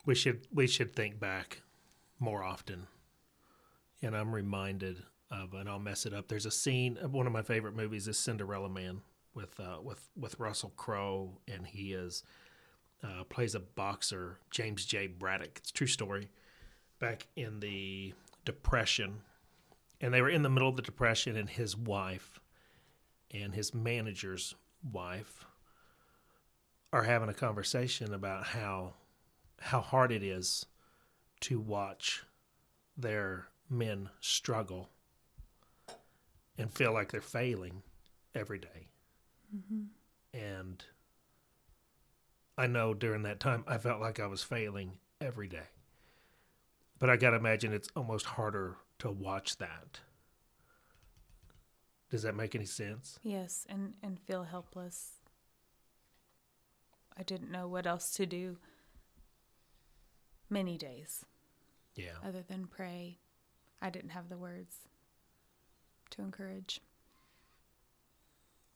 we 0.05 0.15
should 0.15 0.47
we 0.53 0.67
should 0.67 0.95
think 0.95 1.19
back 1.19 1.63
more 2.19 2.43
often, 2.43 2.87
and 4.07 4.17
I'm 4.17 4.35
reminded 4.35 5.03
of, 5.31 5.53
and 5.55 5.69
I'll 5.69 5.81
mess 5.81 6.07
it 6.07 6.15
up. 6.15 6.29
There's 6.29 6.47
a 6.47 6.51
scene 6.51 6.97
one 7.11 7.27
of 7.27 7.33
my 7.33 7.43
favorite 7.43 7.75
movies 7.75 8.07
is 8.09 8.17
Cinderella 8.17 8.69
Man 8.69 9.03
with 9.35 9.59
uh, 9.61 9.81
with 9.83 10.09
with 10.17 10.39
Russell 10.39 10.73
Crowe, 10.77 11.39
and 11.49 11.67
he 11.67 11.93
is 11.93 12.23
uh, 13.03 13.25
plays 13.25 13.55
a 13.55 13.61
boxer, 13.61 14.39
James 14.51 14.87
J. 14.87 15.09
Braddock. 15.09 15.59
It's 15.59 15.73
true 15.73 15.87
story. 15.87 16.31
Back 16.99 17.27
in 17.37 17.61
the 17.61 18.15
Depression, 18.45 19.23
and 20.01 20.15
they 20.15 20.23
were 20.23 20.31
in 20.31 20.43
the 20.43 20.49
middle 20.49 20.69
of 20.69 20.77
the 20.77 20.83
Depression, 20.83 21.37
and 21.37 21.51
his 21.51 21.77
wife 21.77 22.39
and 23.35 23.55
his 23.55 23.75
manager's 23.75 24.55
wife 24.93 25.45
are 26.93 27.03
having 27.03 27.29
a 27.29 27.35
conversation 27.35 28.15
about 28.15 28.47
how 28.47 28.95
how 29.61 29.81
hard 29.81 30.13
it 30.13 30.23
is 30.23 30.65
to 31.41 31.59
watch 31.59 32.25
their 32.97 33.49
men 33.69 34.09
struggle 34.21 34.91
and 36.59 36.73
feel 36.73 36.93
like 36.93 37.11
they're 37.13 37.21
failing 37.21 37.83
every 38.35 38.59
day. 38.59 38.89
Mm-hmm. 39.55 40.39
And 40.39 40.85
I 42.59 42.67
know 42.67 42.95
during 42.95 43.23
that 43.23 43.41
time 43.41 43.65
I 43.67 43.79
felt 43.79 44.01
like 44.01 44.21
I 44.21 44.27
was 44.27 44.43
failing 44.43 44.99
every 45.21 45.49
day. 45.49 45.69
But 46.99 47.11
I 47.11 47.17
got 47.17 47.31
to 47.31 47.37
imagine 47.37 47.73
it's 47.73 47.91
almost 47.95 48.25
harder 48.27 48.77
to 49.01 49.11
watch 49.11 49.59
that. 49.59 50.01
Does 52.11 52.23
that 52.23 52.35
make 52.35 52.55
any 52.55 52.65
sense? 52.65 53.19
Yes, 53.23 53.67
and 53.69 53.95
and 54.03 54.19
feel 54.21 54.45
helpless. 54.45 55.15
I 57.19 57.23
didn't 57.23 57.51
know 57.51 57.67
what 57.67 57.87
else 57.87 58.11
to 58.13 58.27
do. 58.27 58.59
Many 60.49 60.79
days 60.79 61.25
Yeah. 61.97 62.19
other 62.25 62.43
than 62.43 62.67
pray. 62.69 63.19
I 63.81 63.91
didn't 63.91 64.11
have 64.11 64.29
the 64.29 64.37
words 64.37 64.77
to 66.11 66.23
encourage. 66.23 66.81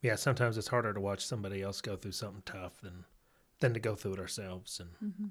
yeah, 0.03 0.15
sometimes 0.17 0.59
it's 0.59 0.69
harder 0.69 0.93
to 0.93 1.01
watch 1.01 1.25
somebody 1.25 1.63
else 1.63 1.81
go 1.81 1.97
through 1.97 2.13
something 2.13 2.43
tough 2.45 2.81
than 2.81 3.05
than 3.61 3.75
to 3.75 3.81
go 3.81 3.95
through 3.95 4.15
it 4.15 4.19
ourselves. 4.21 4.81
And 4.81 4.91
mm-hmm. 5.13 5.29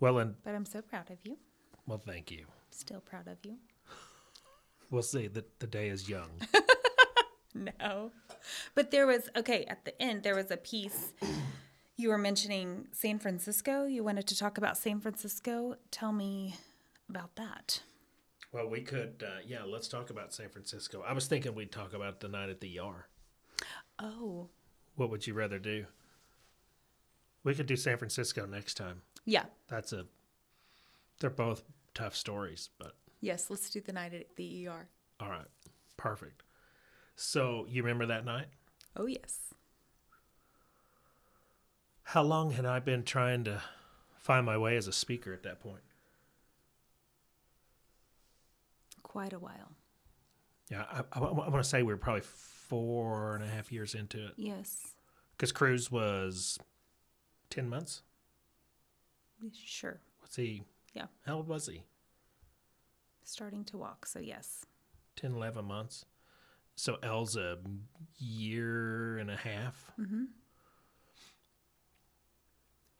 well, 0.00 0.18
and 0.18 0.34
But 0.44 0.54
I'm 0.54 0.66
so 0.66 0.82
proud 0.82 1.10
of 1.10 1.18
you. 1.24 1.38
well, 1.86 2.02
thank 2.04 2.30
you. 2.30 2.46
Still 2.70 3.00
proud 3.00 3.28
of 3.28 3.38
you. 3.44 3.56
We'll 4.90 5.02
see 5.02 5.26
that 5.28 5.58
the 5.60 5.66
day 5.66 5.88
is 5.88 6.08
young. 6.08 6.30
No. 7.54 8.10
But 8.74 8.90
there 8.90 9.06
was 9.06 9.30
okay, 9.36 9.64
at 9.66 9.84
the 9.84 10.00
end 10.02 10.24
there 10.24 10.34
was 10.34 10.50
a 10.50 10.56
piece 10.56 11.12
you 11.96 12.08
were 12.08 12.18
mentioning 12.18 12.88
San 12.92 13.18
Francisco. 13.20 13.84
You 13.86 14.02
wanted 14.02 14.26
to 14.26 14.36
talk 14.36 14.58
about 14.58 14.76
San 14.76 15.00
Francisco. 15.00 15.76
Tell 15.92 16.12
me 16.12 16.56
about 17.08 17.36
that. 17.36 17.82
well, 18.52 18.68
we 18.68 18.80
could, 18.82 19.22
uh, 19.26 19.40
yeah. 19.46 19.62
Let's 19.64 19.88
talk 19.88 20.10
about 20.10 20.32
San 20.32 20.48
Francisco. 20.48 21.02
I 21.06 21.12
was 21.12 21.26
thinking 21.26 21.54
we'd 21.54 21.72
talk 21.72 21.92
about 21.92 22.20
the 22.20 22.28
night 22.28 22.48
at 22.48 22.60
the 22.60 22.78
ER. 22.78 23.06
Oh. 23.98 24.48
What 24.96 25.10
would 25.10 25.26
you 25.26 25.34
rather 25.34 25.58
do? 25.58 25.86
We 27.42 27.54
could 27.54 27.66
do 27.66 27.76
San 27.76 27.98
Francisco 27.98 28.46
next 28.46 28.74
time. 28.74 29.02
Yeah. 29.24 29.44
That's 29.68 29.92
a. 29.92 30.06
They're 31.20 31.30
both 31.30 31.62
tough 31.94 32.16
stories, 32.16 32.70
but 32.78 32.94
Yes, 33.20 33.48
let's 33.50 33.70
do 33.70 33.80
the 33.80 33.92
night 33.92 34.12
at 34.14 34.36
the 34.36 34.66
ER. 34.68 34.88
all 35.20 35.30
right, 35.30 35.46
perfect. 35.96 36.42
So 37.16 37.66
you 37.68 37.82
remember 37.82 38.06
that 38.06 38.24
night? 38.24 38.46
Oh 38.96 39.06
yes. 39.06 39.38
How 42.02 42.22
long 42.22 42.50
had 42.52 42.66
I 42.66 42.80
been 42.80 43.02
trying 43.02 43.44
to 43.44 43.62
find 44.18 44.44
my 44.44 44.58
way 44.58 44.76
as 44.76 44.86
a 44.88 44.92
speaker 44.92 45.32
at 45.32 45.42
that 45.44 45.60
point? 45.60 45.80
Quite 49.14 49.32
a 49.32 49.38
while. 49.38 49.70
Yeah, 50.68 50.86
I, 50.90 51.02
I, 51.12 51.20
want 51.20 51.54
to 51.54 51.62
say 51.62 51.84
we 51.84 51.92
were 51.92 51.96
probably 51.96 52.22
four 52.22 53.36
and 53.36 53.44
a 53.44 53.46
half 53.46 53.70
years 53.70 53.94
into 53.94 54.26
it 54.26 54.32
Yes. 54.36 54.94
because 55.36 55.52
Cruz 55.52 55.88
was 55.88 56.58
10 57.50 57.68
months. 57.68 58.02
Sure. 59.52 60.00
What's 60.18 60.34
he? 60.34 60.64
Yeah. 60.94 61.06
How 61.24 61.36
old 61.36 61.46
was 61.46 61.68
he? 61.68 61.84
Starting 63.22 63.64
to 63.66 63.76
walk, 63.78 64.04
so 64.04 64.18
yes. 64.18 64.66
10, 65.14 65.36
11 65.36 65.64
months. 65.64 66.06
So 66.74 66.98
Elle's 67.00 67.36
a 67.36 67.58
year 68.18 69.18
and 69.18 69.30
a 69.30 69.36
half. 69.36 69.92
Mm-hmm. 69.96 70.24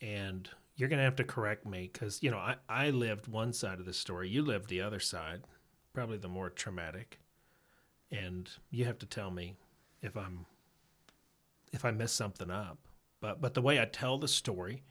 And 0.00 0.49
you're 0.76 0.88
going 0.88 1.00
to 1.00 1.04
have 1.04 1.16
to 1.16 1.25
correct 1.25 1.66
me 1.66 1.90
because, 1.92 2.23
you 2.23 2.30
know, 2.30 2.38
I, 2.38 2.54
I 2.68 2.90
lived 2.90 3.26
one 3.26 3.52
side 3.52 3.80
of 3.80 3.85
the 3.85 3.92
story. 3.92 4.28
You 4.28 4.42
lived 4.42 4.68
the 4.68 4.80
other 4.80 5.00
side, 5.00 5.42
probably 5.94 6.18
the 6.18 6.28
more 6.28 6.50
traumatic. 6.50 7.20
And 8.10 8.50
you 8.70 8.84
have 8.84 8.98
to 8.98 9.06
tell 9.06 9.30
me 9.30 9.54
if 10.02 10.16
I'm 10.16 10.44
if 11.72 11.84
I 11.84 11.90
miss 11.90 12.12
something 12.12 12.50
up. 12.50 12.78
But 13.20 13.40
but 13.40 13.54
the 13.54 13.62
way 13.62 13.80
I 13.80 13.86
tell 13.86 14.18
the 14.18 14.28
story 14.28 14.82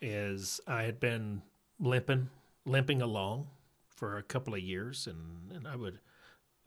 is 0.00 0.60
I 0.66 0.82
had 0.82 0.98
been 0.98 1.42
limping 1.78 2.30
limping 2.66 3.00
along 3.00 3.46
for 3.88 4.16
a 4.16 4.22
couple 4.22 4.54
of 4.54 4.60
years 4.60 5.06
and, 5.06 5.52
and 5.52 5.68
I 5.68 5.76
would 5.76 5.98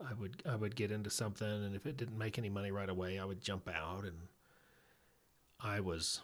I 0.00 0.14
would 0.14 0.42
I 0.48 0.56
would 0.56 0.76
get 0.76 0.90
into 0.90 1.10
something 1.10 1.46
and 1.46 1.74
if 1.74 1.86
it 1.86 1.96
didn't 1.96 2.18
make 2.18 2.38
any 2.38 2.48
money 2.48 2.70
right 2.70 2.88
away 2.88 3.18
I 3.18 3.24
would 3.24 3.40
jump 3.40 3.68
out 3.68 4.04
and 4.04 4.28
I 5.60 5.80
was 5.80 6.20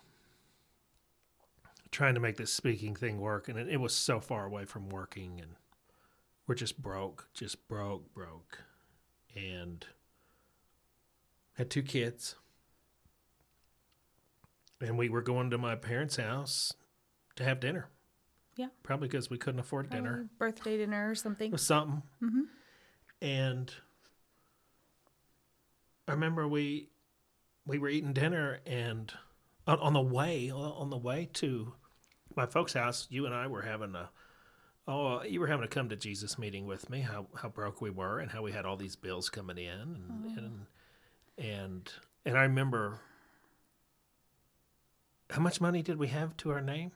trying 1.90 2.14
to 2.14 2.20
make 2.20 2.36
this 2.36 2.52
speaking 2.52 2.94
thing 2.94 3.20
work 3.20 3.48
and 3.48 3.58
it, 3.58 3.68
it 3.68 3.80
was 3.80 3.94
so 3.94 4.20
far 4.20 4.44
away 4.44 4.64
from 4.64 4.88
working 4.88 5.40
and 5.40 5.56
we're 6.50 6.54
just 6.56 6.82
broke 6.82 7.28
just 7.32 7.68
broke 7.68 8.12
broke 8.12 8.58
and 9.36 9.86
had 11.52 11.70
two 11.70 11.80
kids 11.80 12.34
and 14.80 14.98
we 14.98 15.08
were 15.08 15.22
going 15.22 15.48
to 15.48 15.56
my 15.56 15.76
parents 15.76 16.16
house 16.16 16.72
to 17.36 17.44
have 17.44 17.60
dinner 17.60 17.88
Yeah. 18.56 18.66
probably 18.82 19.06
because 19.06 19.30
we 19.30 19.38
couldn't 19.38 19.60
afford 19.60 19.90
dinner 19.90 20.28
birthday 20.40 20.76
dinner 20.76 21.08
or 21.08 21.14
something. 21.14 21.54
or 21.54 21.56
something. 21.56 22.02
Mhm. 22.20 22.48
And 23.22 23.72
I 26.08 26.12
remember 26.14 26.48
we 26.48 26.88
we 27.64 27.78
were 27.78 27.88
eating 27.90 28.12
dinner, 28.12 28.58
and 28.66 29.12
on, 29.68 29.78
on 29.78 29.92
the 29.92 30.00
way 30.00 30.50
on 30.50 30.90
the 30.90 30.98
way 30.98 31.30
to 31.34 31.74
my 32.34 32.46
folks' 32.46 32.72
house, 32.72 33.06
you 33.08 33.24
and 33.24 33.32
I 33.36 33.46
were 33.46 33.62
having 33.62 33.94
a 33.94 34.10
oh 34.88 35.22
you 35.22 35.40
were 35.40 35.46
having 35.46 35.64
a 35.64 35.68
come 35.68 35.88
to 35.88 35.96
Jesus 35.96 36.38
meeting 36.38 36.66
with 36.66 36.90
me. 36.90 37.00
How 37.00 37.26
how 37.36 37.48
broke 37.48 37.80
we 37.80 37.90
were 37.90 38.18
and 38.18 38.30
how 38.30 38.42
we 38.42 38.52
had 38.52 38.64
all 38.64 38.76
these 38.76 38.96
bills 38.96 39.28
coming 39.28 39.58
in 39.58 39.70
and 39.70 40.38
and 40.38 40.66
and, 41.38 41.92
and 42.26 42.36
I 42.36 42.42
remember 42.42 43.00
how 45.30 45.40
much 45.40 45.60
money 45.60 45.82
did 45.82 45.98
we 45.98 46.08
have 46.08 46.36
to 46.38 46.50
our 46.50 46.60
name? 46.60 46.92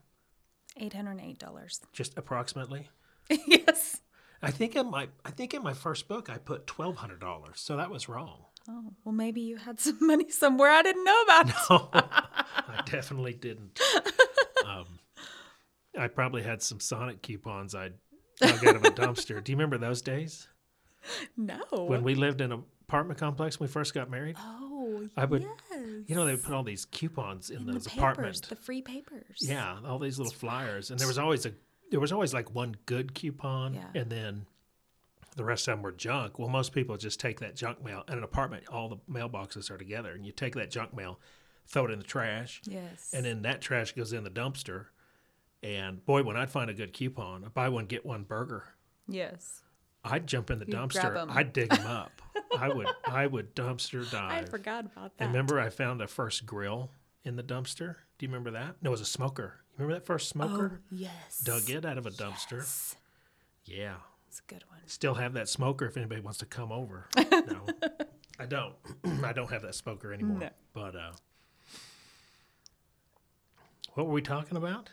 Eight 0.76 0.92
hundred 0.92 1.20
eight 1.20 1.38
dollars. 1.38 1.80
Just 1.92 2.18
approximately. 2.18 2.90
yes. 3.30 4.00
I 4.42 4.50
think 4.50 4.76
in 4.76 4.90
my 4.90 5.08
I 5.24 5.30
think 5.30 5.54
in 5.54 5.62
my 5.62 5.72
first 5.72 6.08
book 6.08 6.28
I 6.28 6.38
put 6.38 6.66
twelve 6.66 6.96
hundred 6.96 7.20
dollars, 7.20 7.60
so 7.60 7.76
that 7.76 7.90
was 7.90 8.08
wrong. 8.08 8.44
Oh 8.68 8.92
well, 9.04 9.14
maybe 9.14 9.40
you 9.40 9.56
had 9.56 9.80
some 9.86 9.98
money 10.00 10.30
somewhere 10.30 10.70
I 10.70 10.82
didn't 10.82 11.04
know 11.04 11.22
about. 11.22 11.46
No, 11.46 11.88
I 11.94 12.82
definitely 12.84 13.34
didn't. 13.34 13.80
Um, 14.66 14.98
I 15.98 16.08
probably 16.08 16.42
had 16.42 16.62
some 16.62 16.80
Sonic 16.80 17.22
coupons 17.22 17.74
I 17.74 17.90
dug 18.40 18.66
out 18.66 18.76
of 18.76 18.84
a 18.84 18.90
dumpster. 18.90 19.42
Do 19.42 19.52
you 19.52 19.56
remember 19.56 19.78
those 19.78 20.02
days 20.02 20.48
No. 21.36 21.60
when 21.70 22.02
we 22.02 22.14
lived 22.14 22.40
in 22.40 22.52
an 22.52 22.64
apartment 22.88 23.18
complex 23.18 23.58
when 23.60 23.68
we 23.68 23.72
first 23.72 23.94
got 23.94 24.10
married? 24.10 24.36
oh, 24.38 25.08
I 25.16 25.24
would- 25.24 25.42
yes. 25.42 25.80
You 26.06 26.14
know, 26.14 26.24
they 26.26 26.32
would 26.34 26.42
put 26.42 26.52
all 26.54 26.62
these 26.64 26.84
coupons 26.84 27.50
in 27.50 27.58
In 27.58 27.66
the 27.66 27.72
those 27.74 27.86
papers, 27.86 27.98
apartments. 27.98 28.40
the 28.40 28.56
free 28.56 28.82
papers. 28.82 29.38
Yeah, 29.40 29.78
all 29.86 29.98
these 29.98 30.18
little 30.18 30.32
flyers, 30.32 30.90
and 30.90 30.98
there 31.00 31.08
was 31.08 31.18
always 31.18 31.46
a 31.46 31.52
there 31.90 32.00
was 32.00 32.12
always 32.12 32.34
like 32.34 32.52
one 32.54 32.74
good 32.86 33.14
coupon, 33.14 33.74
Yeah. 33.74 33.88
and 33.94 34.10
then 34.10 34.46
the 35.36 35.44
rest 35.44 35.68
of 35.68 35.72
them 35.76 35.82
were 35.82 35.92
junk. 35.92 36.38
Well, 36.38 36.48
most 36.48 36.72
people 36.72 36.96
just 36.96 37.20
take 37.20 37.38
that 37.40 37.54
junk 37.54 37.84
mail 37.84 38.02
in 38.08 38.18
an 38.18 38.24
apartment. 38.24 38.66
All 38.68 38.88
the 38.88 38.96
mailboxes 39.08 39.70
are 39.70 39.78
together, 39.78 40.10
and 40.12 40.24
you 40.26 40.32
take 40.32 40.54
that 40.56 40.70
junk 40.70 40.94
mail, 40.94 41.20
throw 41.66 41.84
it 41.84 41.90
in 41.92 41.98
the 41.98 42.04
trash, 42.04 42.62
Yes. 42.64 43.12
and 43.14 43.24
then 43.24 43.42
that 43.42 43.60
trash 43.60 43.92
goes 43.92 44.12
in 44.12 44.24
the 44.24 44.30
dumpster. 44.30 44.86
And 45.64 46.04
boy, 46.04 46.22
when 46.22 46.36
I'd 46.36 46.50
find 46.50 46.68
a 46.68 46.74
good 46.74 46.92
coupon, 46.92 47.42
a 47.42 47.50
buy 47.50 47.70
one 47.70 47.86
get 47.86 48.04
one 48.04 48.24
burger, 48.24 48.64
yes. 49.08 49.62
I'd 50.04 50.26
jump 50.26 50.50
in 50.50 50.58
the 50.58 50.66
You'd 50.66 50.90
grab 50.90 51.30
I'd 51.30 51.54
dig 51.54 51.70
them 51.70 51.86
up. 51.86 52.20
I 52.58 52.68
would 52.68 52.86
I 53.06 53.26
would 53.26 53.56
dumpster 53.56 54.08
dive. 54.10 54.44
I 54.44 54.44
forgot 54.44 54.84
about 54.84 55.16
that. 55.16 55.24
And 55.24 55.32
remember, 55.32 55.58
I 55.58 55.70
found 55.70 56.02
a 56.02 56.06
first 56.06 56.44
grill 56.44 56.90
in 57.24 57.36
the 57.36 57.42
dumpster. 57.42 57.96
Do 58.18 58.26
you 58.26 58.28
remember 58.28 58.50
that? 58.50 58.76
No, 58.82 58.90
it 58.90 58.92
was 58.92 59.00
a 59.00 59.06
smoker. 59.06 59.60
You 59.72 59.82
remember 59.82 60.00
that 60.00 60.06
first 60.06 60.28
smoker? 60.28 60.80
Oh, 60.82 60.86
yes. 60.90 61.40
Dug 61.42 61.70
it 61.70 61.86
out 61.86 61.96
of 61.96 62.04
a 62.04 62.10
dumpster. 62.10 62.58
Yes. 62.58 62.96
Yeah. 63.64 63.94
It's 64.28 64.40
a 64.40 64.52
good 64.52 64.64
one. 64.68 64.80
Still 64.86 65.14
have 65.14 65.32
that 65.32 65.48
smoker 65.48 65.86
if 65.86 65.96
anybody 65.96 66.20
wants 66.20 66.38
to 66.40 66.46
come 66.46 66.70
over. 66.72 67.08
no, 67.16 67.66
I 68.38 68.44
don't. 68.44 68.74
I 69.24 69.32
don't 69.32 69.50
have 69.50 69.62
that 69.62 69.74
smoker 69.74 70.12
anymore. 70.12 70.38
No. 70.40 70.50
But 70.74 70.94
uh, 70.94 71.12
what 73.94 74.06
were 74.06 74.12
we 74.12 74.20
talking 74.20 74.58
about? 74.58 74.90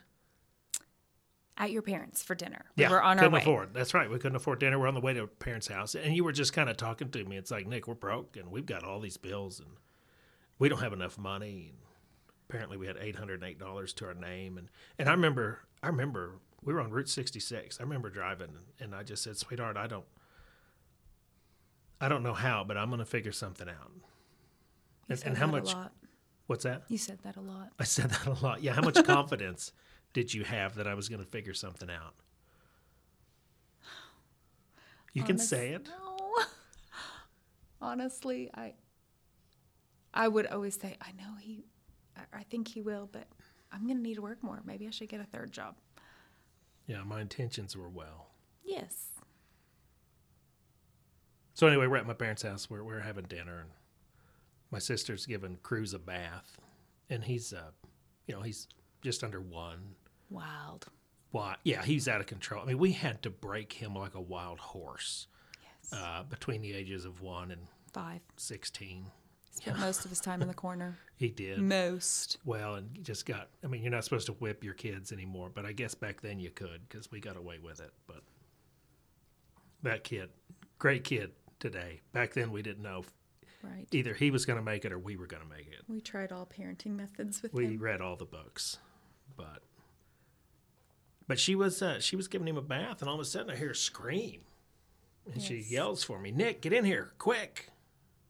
At 1.57 1.71
your 1.71 1.81
parents 1.81 2.23
for 2.23 2.33
dinner. 2.33 2.65
We 2.75 2.83
Yeah, 2.83 2.89
were 2.89 3.01
on 3.03 3.19
our 3.19 3.25
couldn't 3.25 3.33
way. 3.33 3.41
afford. 3.41 3.73
That's 3.73 3.93
right. 3.93 4.09
We 4.09 4.17
couldn't 4.17 4.37
afford 4.37 4.59
dinner. 4.59 4.79
We're 4.79 4.87
on 4.87 4.93
the 4.93 5.01
way 5.01 5.13
to 5.13 5.27
parents' 5.27 5.67
house, 5.67 5.93
and 5.95 6.15
you 6.15 6.23
were 6.23 6.31
just 6.31 6.53
kind 6.53 6.69
of 6.69 6.77
talking 6.77 7.09
to 7.11 7.23
me. 7.25 7.37
It's 7.37 7.51
like 7.51 7.67
Nic, 7.67 7.87
we're 7.87 7.93
broke, 7.93 8.37
and 8.37 8.49
we've 8.49 8.65
got 8.65 8.83
all 8.83 8.99
these 8.99 9.17
bills, 9.17 9.59
and 9.59 9.69
we 10.59 10.69
don't 10.69 10.79
have 10.79 10.93
enough 10.93 11.17
money. 11.17 11.67
And 11.73 11.77
apparently, 12.49 12.77
we 12.77 12.87
had 12.87 12.97
eight 12.99 13.17
hundred 13.17 13.43
eight 13.43 13.59
dollars 13.59 13.93
to 13.95 14.05
our 14.07 14.13
name, 14.13 14.57
and 14.57 14.69
and 14.97 15.07
I 15.09 15.11
remember, 15.11 15.59
I 15.83 15.87
remember 15.87 16.39
we 16.63 16.73
were 16.73 16.79
on 16.81 16.89
Route 16.89 17.09
sixty 17.09 17.39
six. 17.39 17.79
I 17.79 17.83
remember 17.83 18.09
driving, 18.09 18.55
and 18.79 18.95
I 18.95 19.03
just 19.03 19.21
said, 19.21 19.37
"Sweetheart, 19.37 19.75
I 19.77 19.87
don't, 19.87 20.05
I 21.99 22.07
don't 22.07 22.23
know 22.23 22.33
how, 22.33 22.63
but 22.63 22.77
I'm 22.77 22.87
going 22.89 22.99
to 22.99 23.05
figure 23.05 23.31
something 23.31 23.67
out." 23.69 23.91
And, 25.09 25.21
and 25.25 25.37
how 25.37 25.47
much? 25.47 25.73
A 25.73 25.77
lot. 25.77 25.93
What's 26.47 26.63
that? 26.63 26.83
You 26.87 26.97
said 26.97 27.19
that 27.23 27.35
a 27.35 27.41
lot. 27.41 27.69
I 27.79 27.83
said 27.83 28.09
that 28.09 28.25
a 28.25 28.43
lot. 28.43 28.63
Yeah, 28.63 28.73
how 28.73 28.81
much 28.81 29.03
confidence 29.03 29.71
did 30.13 30.33
you 30.33 30.43
have 30.43 30.75
that 30.75 30.87
I 30.87 30.93
was 30.93 31.09
going 31.09 31.23
to 31.23 31.29
figure 31.29 31.53
something 31.53 31.89
out? 31.89 32.15
You 35.13 35.23
can 35.23 35.37
say 35.37 35.69
it. 35.71 35.87
No. 35.87 36.17
Honestly, 37.81 38.49
I 38.53 38.73
I 40.13 40.27
would 40.27 40.45
always 40.47 40.79
say, 40.79 40.95
I 41.01 41.11
know 41.13 41.35
he 41.39 41.65
I- 42.33 42.43
think 42.43 42.67
he 42.69 42.81
will, 42.81 43.09
but 43.11 43.27
I'm 43.71 43.87
gonna 43.87 43.99
need 43.99 44.15
to 44.15 44.21
work 44.21 44.41
more. 44.43 44.61
Maybe 44.65 44.87
I 44.87 44.91
should 44.91 45.09
get 45.09 45.19
a 45.19 45.25
third 45.25 45.51
job. 45.51 45.75
Yeah, 46.87 47.03
my 47.03 47.21
intentions 47.21 47.75
were 47.75 47.89
well. 47.89 48.27
Yes. 48.63 49.07
So 51.53 51.67
anyway, 51.67 51.87
we're 51.87 51.97
at 51.97 52.07
my 52.07 52.13
parents' 52.13 52.43
house. 52.43 52.69
We're 52.69 52.83
we're 52.83 52.99
having 53.01 53.25
dinner, 53.25 53.59
and 53.59 53.69
my 54.71 54.79
sister's 54.79 55.25
giving 55.25 55.57
Cruz 55.57 55.93
a 55.93 55.99
bath, 55.99 56.57
and 57.09 57.23
he's 57.23 57.51
uh, 57.53 57.71
you 58.27 58.35
know, 58.35 58.41
he's 58.41 58.67
just 59.01 59.23
under 59.23 59.41
one. 59.41 59.95
Wild. 60.31 60.87
Why? 61.31 61.55
Yeah, 61.63 61.83
he's 61.83 62.07
out 62.07 62.19
of 62.21 62.27
control. 62.27 62.63
I 62.63 62.65
mean, 62.65 62.77
we 62.79 62.91
had 62.93 63.21
to 63.23 63.29
break 63.29 63.73
him 63.73 63.95
like 63.95 64.15
a 64.15 64.21
wild 64.21 64.59
horse 64.59 65.27
Yes. 65.61 65.93
uh, 65.99 66.23
between 66.23 66.61
the 66.61 66.73
ages 66.73 67.05
of 67.05 67.21
one 67.21 67.51
and 67.51 67.61
five, 67.93 68.21
sixteen. 68.37 69.05
Spent 69.53 69.79
most 69.79 70.05
of 70.05 70.09
his 70.09 70.19
time 70.21 70.41
in 70.41 70.47
the 70.47 70.53
corner. 70.65 70.97
He 71.17 71.29
did. 71.29 71.59
Most. 71.59 72.37
well 72.45 72.75
and 72.75 72.89
just 73.03 73.25
got 73.27 73.49
i 73.63 73.67
mean 73.67 73.83
you're 73.83 73.91
not 73.91 74.03
supposed 74.03 74.25
to 74.25 74.31
whip 74.33 74.63
your 74.63 74.73
kids 74.73 75.11
anymore 75.11 75.51
but 75.53 75.65
i 75.67 75.71
guess 75.71 75.93
back 75.93 76.19
then 76.21 76.39
you 76.39 76.49
could 76.49 76.81
because 76.89 77.11
we 77.11 77.19
got 77.19 77.37
away 77.37 77.59
with 77.61 77.79
it 77.79 77.91
but 78.07 78.23
that 79.83 80.03
kid 80.03 80.29
great 80.79 81.03
kid 81.03 81.31
today 81.59 81.99
back 82.13 82.33
then 82.33 82.51
we 82.51 82.61
didn't 82.61 82.81
know 82.83 83.03
Right. 83.63 83.87
either 83.91 84.15
he 84.15 84.31
was 84.31 84.47
going 84.47 84.57
to 84.57 84.65
make 84.65 84.85
it 84.85 84.91
or 84.91 84.97
we 84.97 85.15
were 85.17 85.27
going 85.27 85.43
to 85.43 85.49
make 85.49 85.67
it 85.67 85.81
We 85.87 86.01
tried 86.01 86.31
all 86.31 86.47
parenting 86.47 86.95
methods 86.95 87.43
with 87.43 87.53
we 87.53 87.65
him. 87.65 87.77
read 87.79 88.01
all 88.01 88.15
the 88.15 88.25
books 88.25 88.79
but 89.37 89.61
but 91.27 91.39
she 91.39 91.55
was 91.55 91.81
uh, 91.81 91.99
she 91.99 92.15
was 92.15 92.27
giving 92.27 92.47
him 92.47 92.57
a 92.57 92.61
bath 92.61 93.01
and 93.01 93.09
all 93.09 93.15
of 93.15 93.21
a 93.21 93.25
sudden 93.25 93.51
i 93.51 93.55
hear 93.55 93.71
a 93.71 93.75
scream 93.75 94.41
and 95.31 95.41
she 95.41 95.55
yells 95.55 96.03
for 96.03 96.19
me 96.19 96.31
nic 96.31 96.61
get 96.61 96.73
in 96.73 96.85
here 96.85 97.11
quick 97.17 97.69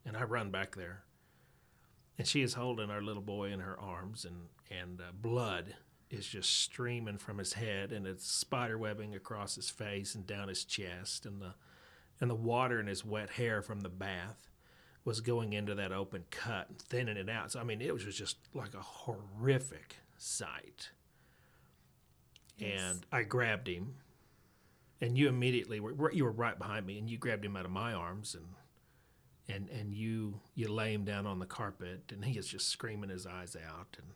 and 0.05 0.17
i 0.17 0.23
run 0.23 0.51
back 0.51 0.75
there 0.75 1.03
and 2.17 2.27
she 2.27 2.41
is 2.41 2.53
holding 2.53 2.89
our 2.89 3.01
little 3.01 3.21
boy 3.21 3.51
in 3.51 3.59
her 3.59 3.79
arms 3.79 4.25
and 4.25 4.47
and 4.69 5.01
uh, 5.01 5.11
blood 5.13 5.75
is 6.09 6.27
just 6.27 6.59
streaming 6.61 7.17
from 7.17 7.37
his 7.37 7.53
head 7.53 7.91
and 7.91 8.05
it's 8.05 8.29
spider 8.29 8.77
webbing 8.77 9.15
across 9.15 9.55
his 9.55 9.69
face 9.69 10.15
and 10.15 10.27
down 10.27 10.47
his 10.47 10.65
chest 10.65 11.25
and 11.25 11.41
the 11.41 11.53
and 12.19 12.29
the 12.29 12.35
water 12.35 12.79
in 12.79 12.87
his 12.87 13.03
wet 13.03 13.31
hair 13.31 13.61
from 13.61 13.81
the 13.81 13.89
bath 13.89 14.51
was 15.03 15.19
going 15.19 15.53
into 15.53 15.75
that 15.75 15.91
open 15.91 16.23
cut 16.29 16.69
and 16.69 16.79
thinning 16.79 17.17
it 17.17 17.29
out. 17.29 17.51
So 17.51 17.59
I 17.59 17.63
mean, 17.63 17.81
it 17.81 17.93
was 17.93 18.03
just 18.15 18.37
like 18.53 18.73
a 18.75 18.81
horrific 18.81 19.97
sight. 20.17 20.91
Yes. 22.61 22.81
And 22.81 23.05
I 23.11 23.23
grabbed 23.23 23.67
him, 23.67 23.95
and 25.01 25.17
you 25.17 25.27
immediately 25.27 25.79
were 25.79 26.11
you 26.11 26.23
were 26.23 26.31
right 26.31 26.57
behind 26.57 26.85
me, 26.85 26.97
and 26.97 27.09
you 27.09 27.17
grabbed 27.17 27.43
him 27.43 27.57
out 27.57 27.65
of 27.65 27.71
my 27.71 27.93
arms, 27.93 28.35
and 28.35 28.45
and 29.53 29.69
and 29.69 29.93
you 29.93 30.39
you 30.55 30.71
lay 30.71 30.93
him 30.93 31.03
down 31.03 31.25
on 31.25 31.39
the 31.39 31.45
carpet, 31.45 32.11
and 32.11 32.23
he 32.23 32.37
is 32.37 32.47
just 32.47 32.69
screaming 32.69 33.09
his 33.09 33.25
eyes 33.25 33.55
out, 33.55 33.97
and 33.97 34.07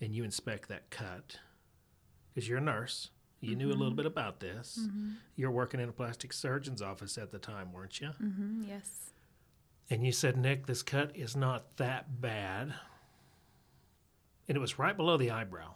and 0.00 0.14
you 0.14 0.24
inspect 0.24 0.68
that 0.68 0.90
cut 0.90 1.38
because 2.32 2.48
you're 2.48 2.58
a 2.58 2.62
nurse. 2.62 3.10
You 3.40 3.56
knew 3.56 3.68
a 3.68 3.76
little 3.76 3.92
bit 3.92 4.06
about 4.06 4.40
this. 4.40 4.88
You're 5.36 5.50
working 5.50 5.78
in 5.78 5.90
a 5.90 5.92
plastic 5.92 6.32
surgeon's 6.32 6.80
office 6.80 7.18
at 7.18 7.30
the 7.30 7.38
time, 7.38 7.74
weren't 7.74 8.00
you? 8.00 8.08
Mm-hmm. 8.22 8.62
Yes. 8.66 9.10
And 9.90 10.02
you 10.02 10.12
said, 10.12 10.38
Nic, 10.38 10.66
this 10.66 10.82
cut 10.82 11.14
is 11.14 11.36
not 11.36 11.76
that 11.76 12.22
bad. 12.22 12.72
And 14.48 14.56
it 14.56 14.60
was 14.60 14.78
right 14.78 14.96
below 14.96 15.18
the 15.18 15.30
eyebrow, 15.30 15.74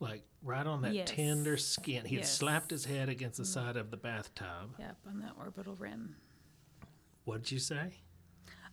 like 0.00 0.22
right 0.42 0.66
on 0.66 0.82
that 0.82 0.94
Yes. 0.94 1.10
tender 1.10 1.56
skin. 1.56 2.04
He 2.06 2.16
had 2.16 2.22
Yes. 2.24 2.34
slapped 2.36 2.70
his 2.70 2.86
head 2.86 3.08
against 3.08 3.38
the 3.38 3.44
side 3.44 3.76
of 3.76 3.90
the 3.90 3.96
bathtub. 3.96 4.74
Yep. 4.78 4.96
On 5.06 5.20
that 5.20 5.34
orbital 5.38 5.76
rim. 5.76 6.16
What 7.24 7.42
did 7.42 7.52
you 7.52 7.58
say? 7.58 7.92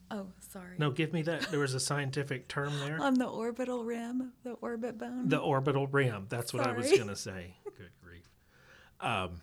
Oh, 0.09 0.27
sorry. 0.39 0.77
No, 0.77 0.89
give 0.89 1.11
me 1.11 1.21
that. 1.23 1.41
There 1.51 1.59
was 1.59 1.73
a 1.73 1.81
scientific 1.81 2.47
term 2.47 2.79
there. 2.79 2.97
On 3.01 3.13
the 3.15 3.27
orbital 3.27 3.83
rim, 3.83 4.31
the 4.43 4.51
orbit 4.53 4.97
bone. 4.97 5.27
The 5.27 5.37
orbital 5.37 5.85
rim. 5.87 6.27
That's 6.29 6.53
what 6.53 6.65
I 6.65 6.71
was 6.71 6.89
going 6.91 7.09
to 7.09 7.15
say. 7.17 7.55
Good 7.77 7.91
grief. 8.01 8.29
Um, 9.01 9.41